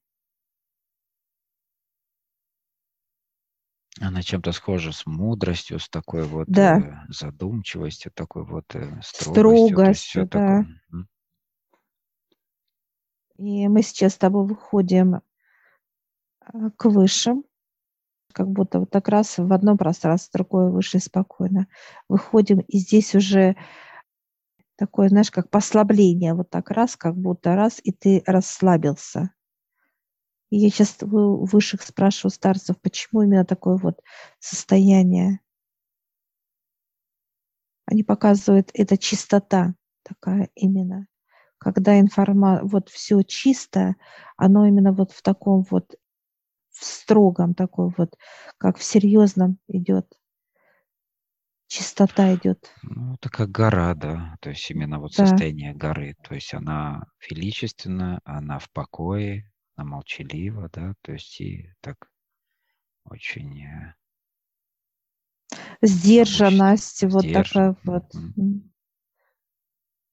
Она 4.00 4.22
чем-то 4.22 4.52
схожа 4.52 4.92
с 4.92 5.04
мудростью, 5.04 5.78
с 5.78 5.90
такой 5.90 6.22
вот 6.22 6.48
да. 6.48 6.78
э, 6.78 7.12
задумчивостью, 7.12 8.12
такой 8.12 8.46
вот 8.46 8.64
э, 8.74 8.98
строгостью. 9.02 9.68
Строгостью, 9.68 10.26
да. 10.26 10.64
Такое. 10.64 11.06
И 13.36 13.68
мы 13.68 13.82
сейчас 13.82 14.14
с 14.14 14.18
тобой 14.18 14.46
выходим 14.46 15.20
к 16.76 16.84
высшим, 16.86 17.44
как 18.32 18.48
будто 18.48 18.80
вот 18.80 18.90
так 18.90 19.08
раз 19.08 19.38
в 19.38 19.52
одно 19.52 19.76
пространство, 19.76 20.38
другое 20.38 20.70
выше 20.70 20.98
спокойно. 20.98 21.66
Выходим, 22.08 22.60
и 22.60 22.78
здесь 22.78 23.14
уже 23.14 23.56
такое, 24.76 25.08
знаешь, 25.08 25.30
как 25.30 25.50
послабление, 25.50 26.34
вот 26.34 26.50
так 26.50 26.70
раз, 26.70 26.96
как 26.96 27.16
будто 27.16 27.54
раз, 27.54 27.80
и 27.82 27.92
ты 27.92 28.22
расслабился. 28.26 29.30
И 30.50 30.58
я 30.58 30.70
сейчас 30.70 30.96
у 31.02 31.44
высших 31.44 31.82
спрашиваю 31.82 32.32
старцев, 32.32 32.80
почему 32.80 33.22
именно 33.22 33.44
такое 33.44 33.76
вот 33.76 34.00
состояние. 34.40 35.40
Они 37.86 38.02
показывают, 38.02 38.70
это 38.74 38.96
чистота 38.96 39.74
такая 40.02 40.48
именно. 40.54 41.06
Когда 41.58 42.00
информация, 42.00 42.64
вот 42.66 42.88
все 42.88 43.22
чисто, 43.22 43.96
оно 44.36 44.66
именно 44.66 44.92
вот 44.92 45.12
в 45.12 45.22
таком 45.22 45.64
вот 45.70 45.94
в 46.80 46.84
строгом 46.84 47.54
такой 47.54 47.92
вот, 47.96 48.16
как 48.58 48.78
в 48.78 48.82
серьезном 48.82 49.58
идет. 49.68 50.06
Чистота 51.68 52.34
идет. 52.34 52.72
Ну, 52.82 53.14
это 53.14 53.28
как 53.28 53.50
гора, 53.50 53.94
да. 53.94 54.36
То 54.40 54.50
есть 54.50 54.68
именно 54.70 54.98
вот 54.98 55.14
да. 55.16 55.26
состояние 55.26 55.72
горы. 55.72 56.16
То 56.24 56.34
есть 56.34 56.52
она 56.52 57.04
величественна, 57.28 58.20
она 58.24 58.58
в 58.58 58.70
покое, 58.70 59.52
она 59.76 59.86
молчалива, 59.88 60.68
да. 60.72 60.94
То 61.02 61.12
есть 61.12 61.40
и 61.40 61.72
так 61.80 62.10
очень 63.04 63.62
э, 63.62 63.94
сдержанность, 65.82 67.04
вот 67.04 67.30
такая 67.32 67.76
вот. 67.84 68.12
Mm-hmm. 68.14 68.70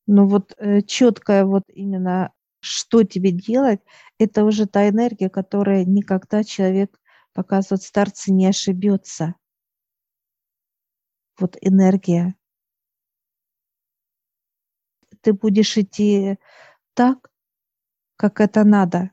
Ну 0.08 0.28
вот 0.28 0.54
э, 0.58 0.82
четкая 0.82 1.44
вот 1.44 1.64
именно 1.70 2.34
что 2.60 3.04
тебе 3.04 3.32
делать, 3.32 3.82
это 4.18 4.44
уже 4.44 4.66
та 4.68 4.90
энергия, 4.90 5.30
которая 5.30 5.86
никогда 5.86 6.44
человек, 6.44 7.00
показывает 7.34 7.84
старцы, 7.84 8.32
не 8.32 8.48
ошибется. 8.48 9.36
Вот 11.40 11.56
энергия. 11.62 12.36
Ты 15.22 15.34
будешь 15.34 15.78
идти 15.78 16.38
так, 16.94 17.30
как 18.16 18.42
это 18.42 18.64
надо. 18.64 19.12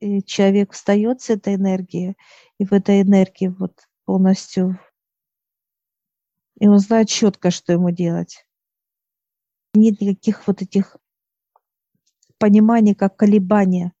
И 0.00 0.22
человек 0.22 0.72
встает 0.72 1.20
с 1.20 1.30
этой 1.30 1.56
энергии, 1.56 2.16
и 2.58 2.64
в 2.64 2.72
этой 2.72 3.02
энергии 3.02 3.48
вот 3.48 3.88
полностью, 4.04 4.78
и 6.60 6.66
он 6.66 6.78
знает 6.78 7.08
четко, 7.08 7.50
что 7.50 7.72
ему 7.72 7.90
делать. 7.90 8.46
Нет 9.74 10.00
никаких 10.00 10.46
вот 10.46 10.62
этих 10.62 10.96
понимание 12.38 12.94
как 12.94 13.16
колебание. 13.16 13.92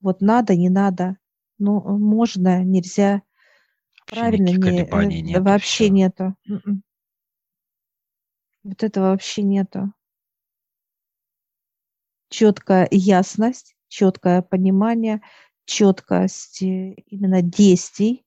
Вот 0.00 0.20
надо, 0.20 0.56
не 0.56 0.68
надо. 0.68 1.16
Ну, 1.58 1.80
можно, 1.98 2.64
нельзя. 2.64 3.22
Правильно, 4.06 4.48
не, 4.48 4.82
э, 4.82 5.04
нет, 5.22 5.42
вообще 5.42 5.84
все. 5.84 5.88
нету. 5.90 6.36
М-м. 6.48 6.82
Вот 8.64 8.82
этого 8.82 9.10
вообще 9.10 9.42
нету. 9.42 9.92
Четкая 12.28 12.88
ясность, 12.90 13.76
четкое 13.88 14.42
понимание, 14.42 15.22
четкость 15.64 16.62
э, 16.62 16.94
именно 17.06 17.42
действий. 17.42 18.24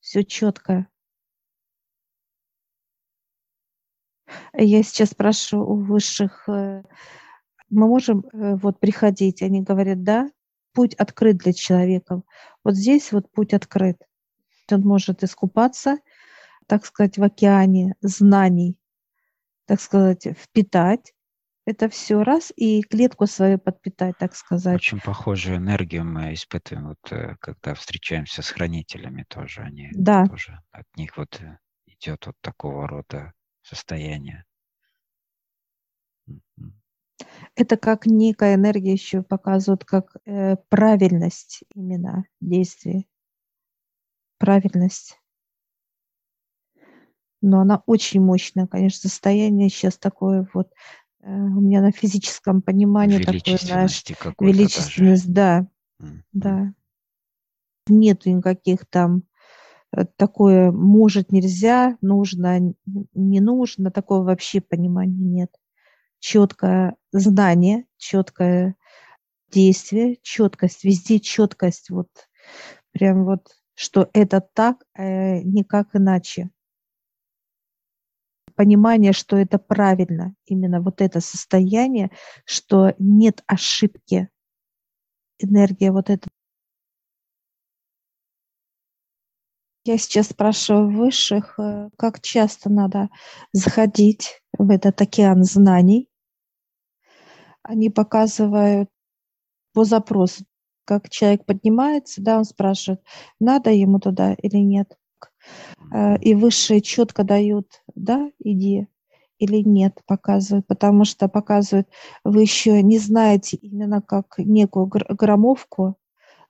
Все 0.00 0.22
четко. 0.22 0.88
Я 4.52 4.82
сейчас 4.82 5.10
спрашиваю 5.10 5.66
у 5.68 5.76
высших, 5.76 6.48
э, 6.48 6.82
мы 7.70 7.86
можем 7.86 8.24
э, 8.32 8.56
вот 8.56 8.80
приходить? 8.80 9.42
Они 9.42 9.62
говорят, 9.62 10.02
да, 10.02 10.30
путь 10.72 10.94
открыт 10.94 11.38
для 11.38 11.52
человека. 11.52 12.22
Вот 12.64 12.74
здесь 12.74 13.12
вот 13.12 13.30
путь 13.32 13.54
открыт. 13.54 13.98
Он 14.70 14.80
может 14.82 15.22
искупаться, 15.22 15.98
так 16.66 16.84
сказать, 16.86 17.18
в 17.18 17.22
океане 17.22 17.94
знаний, 18.00 18.78
так 19.66 19.80
сказать, 19.80 20.26
впитать 20.36 21.14
это 21.66 21.88
все 21.88 22.22
раз 22.22 22.52
и 22.54 22.82
клетку 22.82 23.26
свою 23.26 23.58
подпитать, 23.58 24.16
так 24.18 24.36
сказать. 24.36 24.76
Очень 24.76 25.00
похожую 25.00 25.56
энергию 25.56 26.04
мы 26.04 26.32
испытываем, 26.32 26.88
вот, 26.88 27.12
э, 27.12 27.34
когда 27.40 27.74
встречаемся 27.74 28.42
с 28.42 28.50
хранителями 28.50 29.24
тоже. 29.28 29.62
Они 29.62 29.90
Да, 29.92 30.26
тоже 30.26 30.60
от 30.70 30.86
них 30.96 31.16
вот 31.16 31.40
э, 31.40 31.58
идет 31.86 32.24
вот 32.26 32.36
такого 32.40 32.86
рода 32.86 33.32
состояние. 33.62 34.44
Это 37.54 37.76
как 37.76 38.06
некая 38.06 38.54
энергия 38.54 38.92
еще 38.92 39.22
показывает, 39.22 39.84
как 39.84 40.16
э, 40.26 40.56
правильность 40.68 41.64
именно 41.74 42.24
действий, 42.40 43.08
правильность. 44.38 45.18
Но 47.42 47.60
она 47.60 47.82
очень 47.86 48.20
мощная, 48.20 48.66
конечно, 48.66 49.08
состояние 49.08 49.68
сейчас 49.68 49.98
такое 49.98 50.48
вот 50.52 50.68
Э, 51.26 51.32
у 51.32 51.60
меня 51.60 51.80
на 51.82 51.90
физическом 51.90 52.62
понимании 52.62 53.18
такое, 53.18 53.58
знаешь, 53.58 54.04
Величественности 54.04 54.12
какой-то 54.12 54.36
даже. 54.38 54.58
величественность, 54.58 55.32
да, 55.32 55.66
Мгм. 55.98 56.24
да. 56.32 56.72
Нету 57.88 58.30
никаких 58.30 58.86
там 58.86 59.24
э, 59.92 60.04
такое 60.16 60.70
может, 60.70 61.32
нельзя, 61.32 61.98
нужно, 62.00 62.74
не 63.14 63.40
нужно, 63.40 63.90
такого 63.90 64.22
вообще 64.22 64.60
понимания 64.60 65.24
нет. 65.24 65.50
Четкое 66.28 66.96
знание, 67.12 67.86
четкое 67.98 68.74
действие, 69.48 70.18
четкость, 70.22 70.82
везде 70.82 71.20
четкость, 71.20 71.88
вот 71.88 72.08
прям 72.90 73.24
вот, 73.24 73.46
что 73.74 74.10
это 74.12 74.40
так, 74.40 74.82
э, 74.98 75.38
никак 75.42 75.94
иначе. 75.94 76.50
Понимание, 78.56 79.12
что 79.12 79.36
это 79.36 79.60
правильно, 79.60 80.34
именно 80.46 80.80
вот 80.80 81.00
это 81.00 81.20
состояние, 81.20 82.10
что 82.44 82.92
нет 82.98 83.44
ошибки. 83.46 84.28
Энергия 85.38 85.92
вот 85.92 86.10
эта. 86.10 86.28
Я 89.84 89.96
сейчас 89.96 90.30
спрашиваю 90.30 90.90
высших, 90.90 91.56
э, 91.60 91.90
как 91.96 92.20
часто 92.20 92.68
надо 92.68 93.10
заходить 93.52 94.42
в 94.58 94.72
этот 94.72 95.00
океан 95.00 95.44
знаний. 95.44 96.10
Они 97.68 97.90
показывают 97.90 98.88
по 99.74 99.84
запросу, 99.84 100.44
как 100.84 101.10
человек 101.10 101.44
поднимается, 101.46 102.22
да, 102.22 102.38
он 102.38 102.44
спрашивает, 102.44 103.02
надо 103.40 103.70
ему 103.70 103.98
туда 104.00 104.34
или 104.34 104.58
нет. 104.58 104.96
Э, 105.92 106.16
И 106.18 106.34
высшие 106.34 106.80
четко 106.80 107.24
дают, 107.24 107.82
да, 107.94 108.30
иди 108.38 108.86
или 109.38 109.58
нет, 109.58 110.00
показывают, 110.06 110.66
потому 110.66 111.04
что 111.04 111.28
показывают, 111.28 111.88
вы 112.24 112.40
еще 112.42 112.82
не 112.82 112.98
знаете 112.98 113.56
именно 113.58 114.00
как 114.00 114.38
некую 114.38 114.86
гр- 114.86 115.06
граммовку, 115.14 115.96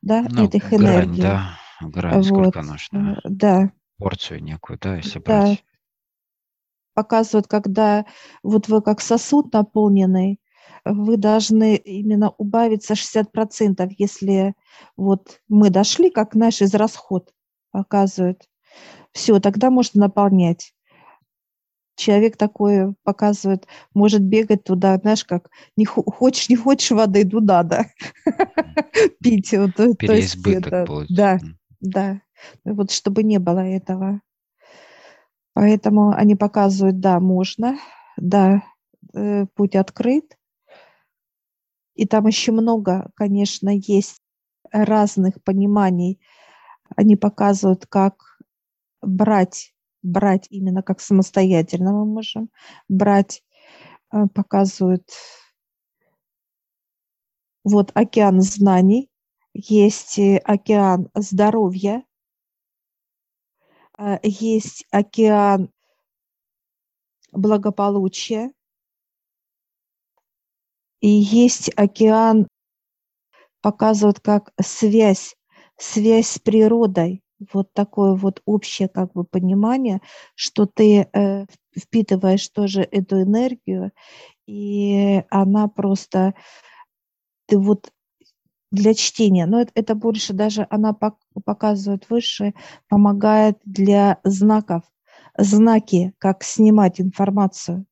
да, 0.02 0.26
Ну, 0.30 0.44
этих 0.44 0.72
грань, 0.72 0.74
энергий. 0.74 1.22
да, 1.22 1.58
грань, 1.80 2.22
Вот, 2.22 2.54
сколько 2.54 2.62
нужно, 2.62 3.16
э, 3.24 3.28
да, 3.28 3.72
порцию 3.98 4.42
некую, 4.42 4.78
да, 4.80 4.96
если 4.96 5.18
да, 5.18 5.22
брать. 5.40 5.64
показывают, 6.94 7.46
когда 7.46 8.06
вот 8.42 8.68
вы 8.68 8.80
как 8.82 9.00
сосуд 9.00 9.52
наполненный, 9.52 10.40
вы 10.92 11.16
должны 11.16 11.76
именно 11.76 12.30
убавиться 12.38 12.94
60%, 12.94 13.90
если 13.98 14.54
вот 14.96 15.40
мы 15.48 15.70
дошли, 15.70 16.10
как 16.10 16.34
наш 16.34 16.62
израсход 16.62 17.32
показывает. 17.72 18.48
Все, 19.12 19.40
тогда 19.40 19.70
можно 19.70 20.02
наполнять. 20.02 20.72
Человек 21.96 22.36
такой 22.36 22.94
показывает, 23.02 23.66
может 23.94 24.22
бегать 24.22 24.64
туда, 24.64 24.98
знаешь, 24.98 25.24
как 25.24 25.50
не 25.76 25.86
хо- 25.86 26.04
хочешь, 26.04 26.48
не 26.50 26.56
хочешь 26.56 26.90
воды, 26.90 27.26
ну 27.30 27.40
надо 27.40 27.86
пить. 29.22 29.52
Переизбыток 29.98 30.66
это, 30.66 30.86
получится. 30.86 31.14
да, 31.16 31.40
да, 31.80 32.20
вот 32.64 32.90
чтобы 32.90 33.22
не 33.22 33.38
было 33.38 33.60
этого. 33.60 34.20
Поэтому 35.54 36.10
они 36.10 36.36
показывают, 36.36 37.00
да, 37.00 37.18
можно, 37.18 37.78
да, 38.18 38.62
э, 39.14 39.46
путь 39.54 39.74
открыт. 39.74 40.35
И 41.96 42.06
там 42.06 42.26
еще 42.26 42.52
много, 42.52 43.10
конечно, 43.14 43.70
есть 43.70 44.20
разных 44.70 45.42
пониманий. 45.42 46.20
Они 46.94 47.16
показывают, 47.16 47.86
как 47.86 48.38
брать, 49.02 49.74
брать 50.02 50.46
именно 50.50 50.82
как 50.82 51.00
самостоятельно 51.00 51.92
мы 51.92 52.04
можем 52.04 52.50
брать, 52.88 53.42
э, 54.12 54.26
показывают 54.34 55.08
вот 57.64 57.90
океан 57.94 58.42
знаний, 58.42 59.10
есть 59.54 60.18
э, 60.18 60.36
океан 60.44 61.08
здоровья, 61.14 62.04
э, 63.98 64.18
есть 64.22 64.86
океан 64.90 65.70
благополучия, 67.32 68.52
и 71.00 71.08
есть 71.08 71.70
океан, 71.76 72.46
показывают 73.60 74.20
как 74.20 74.52
связь, 74.60 75.34
связь 75.76 76.28
с 76.28 76.38
природой. 76.38 77.22
Вот 77.52 77.72
такое 77.74 78.14
вот 78.14 78.40
общее 78.46 78.88
как 78.88 79.12
бы 79.12 79.24
понимание, 79.24 80.00
что 80.34 80.64
ты 80.66 81.08
э, 81.12 81.46
впитываешь 81.78 82.48
тоже 82.48 82.82
эту 82.82 83.20
энергию, 83.22 83.90
и 84.46 85.22
она 85.30 85.68
просто, 85.68 86.34
ты 87.46 87.58
вот 87.58 87.90
для 88.72 88.94
чтения, 88.94 89.46
но 89.46 89.62
это, 89.62 89.72
это 89.74 89.94
больше 89.94 90.32
даже 90.34 90.66
она 90.70 90.92
пок- 90.92 91.18
показывает 91.44 92.10
выше, 92.10 92.54
помогает 92.88 93.58
для 93.64 94.20
знаков, 94.24 94.82
знаки, 95.38 96.14
как 96.18 96.44
снимать 96.44 97.00
информацию. 97.00 97.86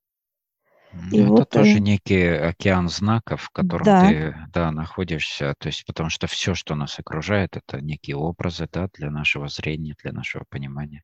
И 1.10 1.20
Ну, 1.20 1.24
это 1.24 1.32
вот, 1.32 1.48
тоже 1.50 1.76
э, 1.76 1.80
некий 1.80 2.26
океан 2.26 2.88
знаков, 2.88 3.42
в 3.42 3.50
котором 3.50 3.84
да, 3.84 4.08
ты, 4.08 4.36
да, 4.52 4.70
находишься. 4.70 5.54
То 5.58 5.68
есть, 5.68 5.84
потому 5.86 6.08
что 6.08 6.26
все, 6.26 6.54
что 6.54 6.74
нас 6.74 6.98
окружает, 6.98 7.56
это 7.56 7.80
некие 7.80 8.16
образы, 8.16 8.68
да, 8.72 8.88
для 8.94 9.10
нашего 9.10 9.48
зрения, 9.48 9.94
для 10.02 10.12
нашего 10.12 10.44
понимания. 10.48 11.02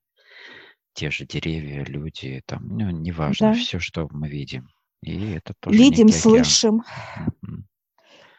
Те 0.94 1.10
же 1.10 1.26
деревья, 1.26 1.84
люди, 1.84 2.42
там, 2.46 2.68
ну, 2.68 2.90
неважно, 2.90 3.52
да, 3.52 3.58
все, 3.58 3.78
что 3.78 4.08
мы 4.10 4.28
видим. 4.28 4.68
И 5.02 5.32
это 5.32 5.54
тоже 5.58 5.76
видим, 5.76 6.06
океан. 6.06 6.20
слышим. 6.20 6.82
Мгм. 7.42 7.66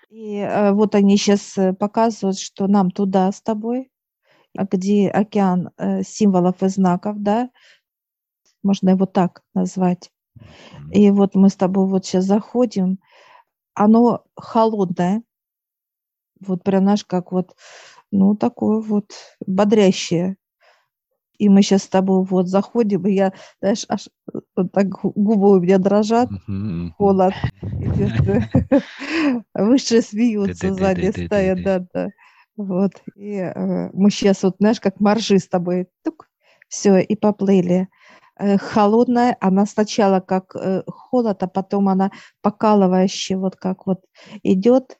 И 0.10 0.36
э, 0.36 0.72
вот 0.72 0.96
они 0.96 1.18
сейчас 1.18 1.58
показывают, 1.80 2.38
что 2.38 2.68
нам 2.68 2.92
туда 2.92 3.32
с 3.32 3.42
тобой, 3.42 3.90
а 4.58 4.66
где 4.66 5.10
океан 5.10 5.70
э, 5.78 6.04
символов 6.04 6.62
и 6.64 6.68
знаков, 6.68 7.16
да, 7.20 7.50
можно 8.64 8.90
его 8.90 9.06
так 9.06 9.44
назвать. 9.54 10.12
И 10.92 11.10
вот 11.12 11.36
мы 11.36 11.50
с 11.50 11.56
тобой 11.56 11.88
вот 11.88 12.06
сейчас 12.06 12.26
заходим, 12.26 13.00
оно 13.74 14.24
холодное, 14.36 15.24
вот 16.40 16.64
прям 16.64 16.86
наш 16.86 17.06
как 17.06 17.32
вот, 17.32 17.56
ну, 18.12 18.36
такое 18.36 18.82
вот 18.82 19.14
бодрящее. 19.46 20.38
И 21.38 21.50
мы 21.50 21.64
сейчас 21.64 21.84
с 21.84 21.88
тобой 21.88 22.24
вот 22.24 22.48
заходим, 22.48 23.06
и 23.08 23.14
я, 23.14 23.34
знаешь, 23.62 23.86
аж 23.90 24.08
э, 24.34 24.40
вот 24.56 24.72
так 24.72 24.90
гу- 24.90 25.12
губы 25.16 25.58
у 25.58 25.60
меня 25.60 25.80
дрожат, 25.80 26.32
холод. 26.90 27.36
Выше 29.54 30.02
смеются 30.02 30.74
сзади 30.74 31.12
стоят, 31.12 31.62
да-да. 31.62 32.10
Вот. 32.56 32.94
И 33.16 33.36
э, 33.38 33.90
мы 33.94 34.12
сейчас 34.12 34.44
вот, 34.44 34.58
знаешь, 34.60 34.80
как 34.80 35.00
моржи 35.00 35.40
с 35.40 35.48
тобой, 35.48 35.88
тук, 36.04 36.30
все, 36.68 37.00
и 37.00 37.16
поплыли. 37.16 37.88
Э, 38.42 38.58
холодная, 38.58 39.38
она 39.40 39.66
сначала 39.68 40.20
как 40.20 40.56
э, 40.56 40.84
холод, 40.88 41.44
а 41.44 41.48
потом 41.48 41.90
она 41.90 42.12
покалывающая, 42.42 43.38
вот 43.38 43.56
как 43.56 43.86
вот 43.86 44.04
идет, 44.42 44.98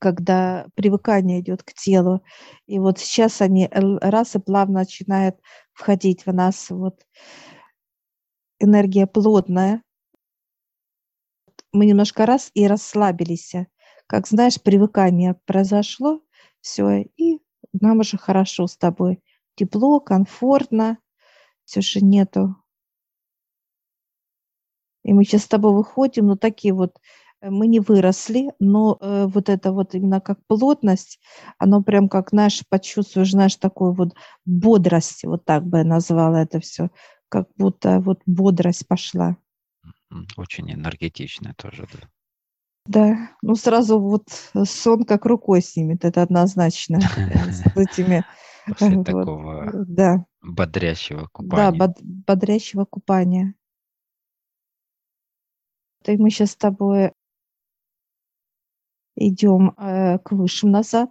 когда 0.00 0.66
привыкание 0.74 1.40
идет 1.40 1.62
к 1.62 1.72
телу. 1.74 2.22
И 2.66 2.80
вот 2.80 2.98
сейчас 2.98 3.40
они 3.40 3.68
раз 3.72 4.34
и 4.34 4.40
плавно 4.40 4.80
начинают 4.80 5.36
входить 5.72 6.26
в 6.26 6.32
нас. 6.32 6.70
Вот 6.70 7.06
энергия 8.58 9.06
плотная. 9.06 9.82
Мы 11.72 11.86
немножко 11.86 12.26
раз 12.26 12.50
и 12.54 12.66
расслабились. 12.66 13.54
Как 14.08 14.26
знаешь, 14.26 14.60
привыкание 14.60 15.36
произошло, 15.46 16.20
все, 16.60 17.02
и 17.16 17.38
нам 17.72 18.00
уже 18.00 18.18
хорошо 18.18 18.66
с 18.66 18.76
тобой. 18.76 19.22
Тепло, 19.54 20.00
комфортно, 20.00 20.98
все 21.68 21.82
же 21.82 22.00
нету 22.00 22.56
И 25.04 25.12
мы 25.12 25.24
сейчас 25.24 25.44
с 25.44 25.48
тобой 25.48 25.72
выходим, 25.72 26.26
ну 26.26 26.36
такие 26.36 26.74
вот, 26.74 26.96
э, 27.40 27.50
мы 27.50 27.66
не 27.66 27.80
выросли, 27.80 28.50
но 28.58 28.98
э, 29.00 29.26
вот 29.26 29.48
это 29.48 29.72
вот 29.72 29.94
именно 29.94 30.20
как 30.20 30.38
плотность, 30.46 31.20
оно 31.58 31.82
прям 31.82 32.08
как, 32.08 32.30
знаешь, 32.30 32.62
почувствуешь, 32.68 33.30
знаешь, 33.30 33.56
такую 33.56 33.92
вот 33.92 34.14
бодрость, 34.44 35.24
вот 35.24 35.44
так 35.44 35.64
бы 35.64 35.78
я 35.78 35.84
назвала 35.84 36.42
это 36.42 36.60
все, 36.60 36.90
как 37.28 37.48
будто 37.56 38.00
вот 38.00 38.20
бодрость 38.26 38.86
пошла. 38.88 39.36
Очень 40.36 40.72
энергетично 40.72 41.54
тоже, 41.56 41.86
да. 41.92 42.08
Да, 42.86 43.30
ну 43.42 43.54
сразу 43.54 44.00
вот 44.00 44.24
сон 44.64 45.04
как 45.04 45.26
рукой 45.26 45.60
снимет, 45.60 46.06
это 46.06 46.22
однозначно. 46.22 46.98
С 47.50 47.76
этими, 47.76 48.24
После 48.66 48.96
вот, 48.96 49.04
такого 49.04 49.70
да, 49.86 50.24
бодрящего 50.42 51.22
да, 51.22 51.32
купания. 51.32 51.78
бод- 51.78 52.02
бодрящего 52.02 52.84
купания. 52.84 53.54
То 56.04 56.12
мы 56.16 56.30
сейчас 56.30 56.52
с 56.52 56.56
тобой 56.56 57.12
идем 59.16 59.74
э, 59.76 60.18
к 60.20 60.32
высшим 60.32 60.70
назад, 60.70 61.10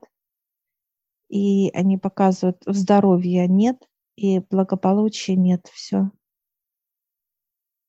и 1.29 1.69
они 1.73 1.97
показывают, 1.97 2.63
здоровья 2.65 3.47
нет, 3.47 3.77
и 4.15 4.39
благополучия 4.39 5.35
нет, 5.35 5.69
все. 5.73 6.09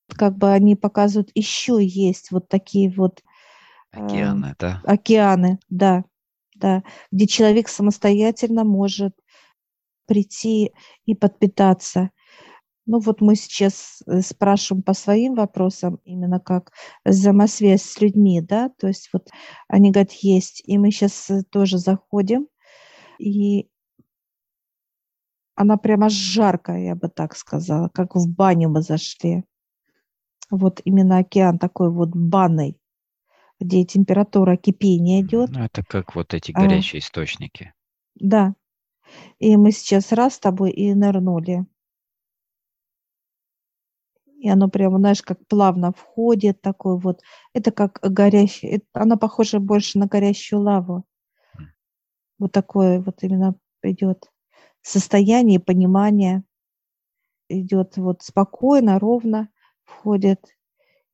Как 0.08 0.36
бы 0.36 0.50
они 0.50 0.74
показывают, 0.74 1.30
еще 1.34 1.78
есть 1.80 2.30
вот 2.30 2.48
такие 2.48 2.90
вот 2.90 3.22
э, 3.92 4.00
Океаны, 4.00 4.56
да? 4.58 4.82
океаны, 4.84 5.60
да, 5.68 6.04
да, 6.56 6.82
где 7.12 7.26
человек 7.26 7.68
самостоятельно 7.68 8.64
может 8.64 9.14
прийти 10.08 10.72
и 11.06 11.14
подпитаться. 11.14 12.10
Ну 12.86 12.98
вот 13.00 13.20
мы 13.20 13.36
сейчас 13.36 14.02
э, 14.06 14.22
спрашиваем 14.22 14.82
по 14.82 14.94
своим 14.94 15.34
вопросам, 15.34 16.00
именно 16.04 16.40
как 16.40 16.72
взаимосвязь 17.04 17.82
с 17.82 18.00
людьми, 18.00 18.40
да, 18.40 18.70
то 18.70 18.88
есть 18.88 19.10
вот 19.12 19.28
они 19.68 19.92
говорят, 19.92 20.12
есть, 20.12 20.62
и 20.66 20.78
мы 20.78 20.90
сейчас 20.90 21.30
тоже 21.50 21.76
заходим, 21.76 22.48
и 23.18 23.68
она 25.54 25.76
прямо 25.76 26.08
жаркая, 26.08 26.84
я 26.84 26.94
бы 26.94 27.08
так 27.08 27.36
сказала, 27.36 27.88
как 27.88 28.14
в 28.14 28.26
баню 28.32 28.70
мы 28.70 28.80
зашли. 28.80 29.44
Вот 30.50 30.80
именно 30.84 31.18
океан 31.18 31.58
такой 31.58 31.90
вот 31.90 32.10
банный, 32.14 32.80
где 33.60 33.84
температура 33.84 34.56
кипения 34.56 35.20
идет. 35.20 35.50
Ну, 35.50 35.64
это 35.64 35.82
как 35.84 36.14
вот 36.14 36.32
эти 36.32 36.52
А. 36.52 36.60
горячие 36.60 37.00
источники. 37.00 37.74
Да. 38.14 38.54
И 39.38 39.56
мы 39.56 39.72
сейчас 39.72 40.12
раз 40.12 40.34
с 40.34 40.38
тобой 40.38 40.70
и 40.70 40.94
нырнули. 40.94 41.66
И 44.38 44.48
оно 44.48 44.68
прямо, 44.68 44.98
знаешь, 44.98 45.22
как 45.22 45.44
плавно 45.48 45.92
входит, 45.92 46.62
такой 46.62 46.98
вот. 46.98 47.22
Это 47.54 47.72
как 47.72 47.98
горящий, 48.02 48.84
оно 48.92 49.16
похоже 49.16 49.58
больше 49.58 49.98
на 49.98 50.06
горящую 50.06 50.62
лаву. 50.62 51.04
Вот 52.38 52.52
такое 52.52 53.00
вот 53.00 53.22
именно 53.22 53.56
идет 53.82 54.30
состояние, 54.82 55.58
понимание. 55.58 56.44
Идет 57.48 57.96
вот 57.96 58.22
спокойно, 58.22 58.98
ровно 58.98 59.48
входит. 59.84 60.44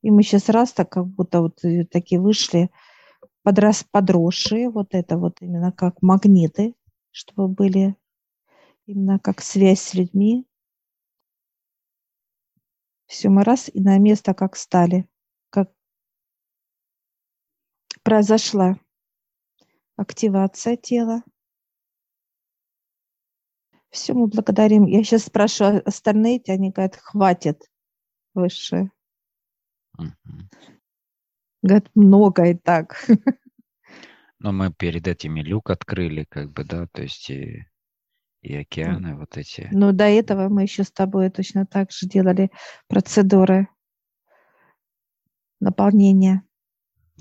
И 0.03 0.11
мы 0.11 0.23
сейчас 0.23 0.51
раз 0.51 0.73
так 0.73 0.91
как 0.91 1.07
будто 1.07 1.41
вот 1.41 1.65
э, 1.65 1.87
такие 1.87 2.21
вышли, 2.21 2.71
подрос, 3.43 3.85
подросшие, 3.91 4.69
вот 4.69 4.89
это 4.91 5.17
вот 5.17 5.39
именно 5.41 5.73
как 5.73 6.03
магниты, 6.03 6.75
чтобы 7.15 7.47
были 7.47 7.97
именно 8.87 9.21
как 9.21 9.41
связь 9.41 9.81
с 9.81 9.95
людьми. 9.95 10.47
Все, 13.07 13.29
мы 13.29 13.45
раз 13.45 13.71
и 13.73 13.81
на 13.81 13.99
место 13.99 14.35
как 14.35 14.57
стали, 14.57 15.09
как 15.51 15.71
произошла 18.03 18.77
активация 19.97 20.77
тела. 20.77 21.23
Все, 23.91 24.13
мы 24.13 24.27
благодарим. 24.27 24.87
Я 24.87 25.05
сейчас 25.05 25.27
спрашиваю 25.27 25.87
остальные, 25.87 26.39
эти, 26.39 26.51
они 26.51 26.73
говорят, 26.73 26.97
хватит 26.97 27.63
выше. 28.35 28.91
Мгм. 29.97 30.51
Говорят, 31.63 31.91
много 31.95 32.49
и 32.49 32.55
так. 32.55 33.07
Но 34.45 34.53
мы 34.53 34.71
перед 34.71 35.09
этим 35.09 35.39
и 35.39 35.43
люк 35.43 35.71
открыли, 35.71 36.25
как 36.29 36.53
бы, 36.53 36.65
да, 36.65 36.87
то 36.93 37.01
есть 37.01 37.31
и, 37.31 37.65
и 38.43 38.55
океаны 38.55 39.17
вот 39.17 39.39
эти. 39.39 39.71
Но 39.73 39.93
до 39.93 40.05
этого 40.05 40.51
мы 40.51 40.65
еще 40.65 40.85
с 40.85 40.93
тобой 40.93 41.31
точно 41.31 41.65
так 41.65 41.91
же 41.91 42.07
делали 42.07 42.51
процедуры 42.87 43.69
наполнения. 45.61 46.43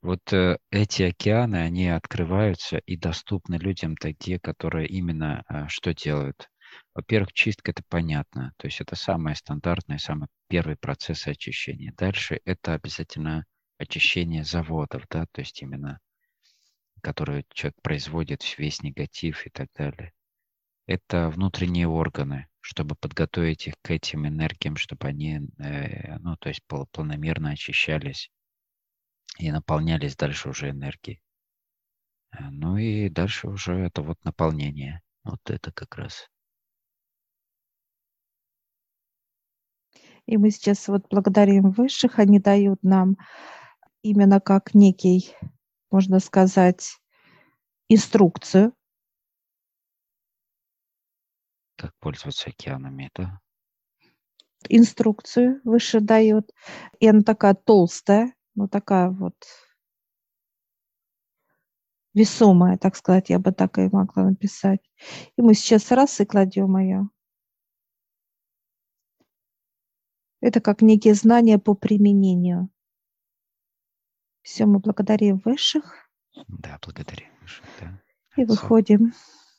Вот 0.01 0.33
э, 0.33 0.57
эти 0.69 1.03
океаны, 1.03 1.55
они 1.55 1.87
открываются 1.87 2.79
и 2.79 2.97
доступны 2.97 3.55
людям 3.55 3.95
те, 3.95 4.37
которые 4.37 4.89
именно 4.89 5.45
э, 5.47 5.69
что 5.69 5.93
делают. 5.93 6.49
Во-первых, 6.93 7.31
чистка 7.31 7.71
это 7.71 7.83
понятно, 7.87 8.51
то 8.57 8.67
есть 8.67 8.81
это 8.81 8.97
самый 8.97 9.37
стандартный, 9.37 9.97
самый 9.97 10.27
первый 10.49 10.75
процесс 10.75 11.25
очищения. 11.25 11.93
Дальше 11.97 12.41
это 12.43 12.73
обязательно 12.73 13.45
очищение 13.77 14.43
заводов, 14.43 15.05
да, 15.09 15.25
то 15.31 15.39
есть 15.39 15.61
именно 15.61 15.99
которые 17.03 17.45
человек 17.53 17.75
производит 17.83 18.41
весь 18.57 18.81
негатив 18.81 19.45
и 19.45 19.49
так 19.51 19.69
далее. 19.75 20.13
Это 20.87 21.29
внутренние 21.29 21.87
органы, 21.87 22.47
чтобы 22.61 22.95
подготовить 22.95 23.67
их 23.67 23.75
к 23.81 23.91
этим 23.91 24.27
энергиям, 24.27 24.77
чтобы 24.77 25.07
они, 25.07 25.41
э, 25.59 26.17
ну, 26.19 26.37
то 26.37 26.49
есть 26.49 26.61
планомерно 26.91 27.51
очищались 27.51 28.31
и 29.37 29.51
наполнялись 29.51 30.15
дальше 30.15 30.49
уже 30.49 30.69
энергией. 30.69 31.21
Э, 32.31 32.49
Ну 32.49 32.77
и 32.77 33.09
дальше 33.09 33.47
уже 33.47 33.73
это 33.75 34.01
вот 34.01 34.23
наполнение. 34.23 35.01
Вот 35.23 35.49
это 35.49 35.71
как 35.71 35.95
раз. 35.97 36.29
И 40.25 40.37
мы 40.37 40.51
сейчас 40.51 40.87
вот 40.87 41.05
благодарим 41.09 41.71
высших, 41.71 42.19
они 42.19 42.39
дают 42.39 42.81
нам 42.83 43.17
именно 44.03 44.39
как 44.39 44.73
некий, 44.73 45.33
можно 45.93 46.19
сказать, 46.19 46.97
инструкцию, 47.87 48.73
Как 51.75 51.93
пользоваться 51.99 52.49
океанами, 52.49 53.11
да? 53.13 53.39
инструкцию 54.69 55.61
выше 55.63 55.99
дает. 55.99 56.51
И 56.99 57.07
она 57.07 57.21
такая 57.21 57.53
толстая, 57.53 58.33
ну 58.55 58.67
такая 58.67 59.11
вот 59.11 59.35
весомая, 62.15 62.77
так 62.79 62.95
сказать, 62.95 63.29
я 63.29 63.37
бы 63.37 63.51
так 63.51 63.77
и 63.77 63.89
могла 63.91 64.23
написать. 64.23 64.81
И 65.37 65.41
мы 65.43 65.53
сейчас 65.53 65.91
раз 65.91 66.19
и 66.19 66.25
кладем 66.25 66.75
ее. 66.77 67.07
Это 70.41 70.59
как 70.59 70.81
некие 70.81 71.13
знания 71.13 71.59
по 71.59 71.75
применению. 71.75 72.69
Все, 74.43 74.65
мы 74.65 74.79
благодарим 74.79 75.41
высших 75.43 76.09
Да, 76.47 76.77
благодарю. 76.83 77.25
Высших, 77.41 77.65
да. 77.79 78.01
и 78.35 78.43
Отцов. 78.43 78.61
выходим. 78.61 79.13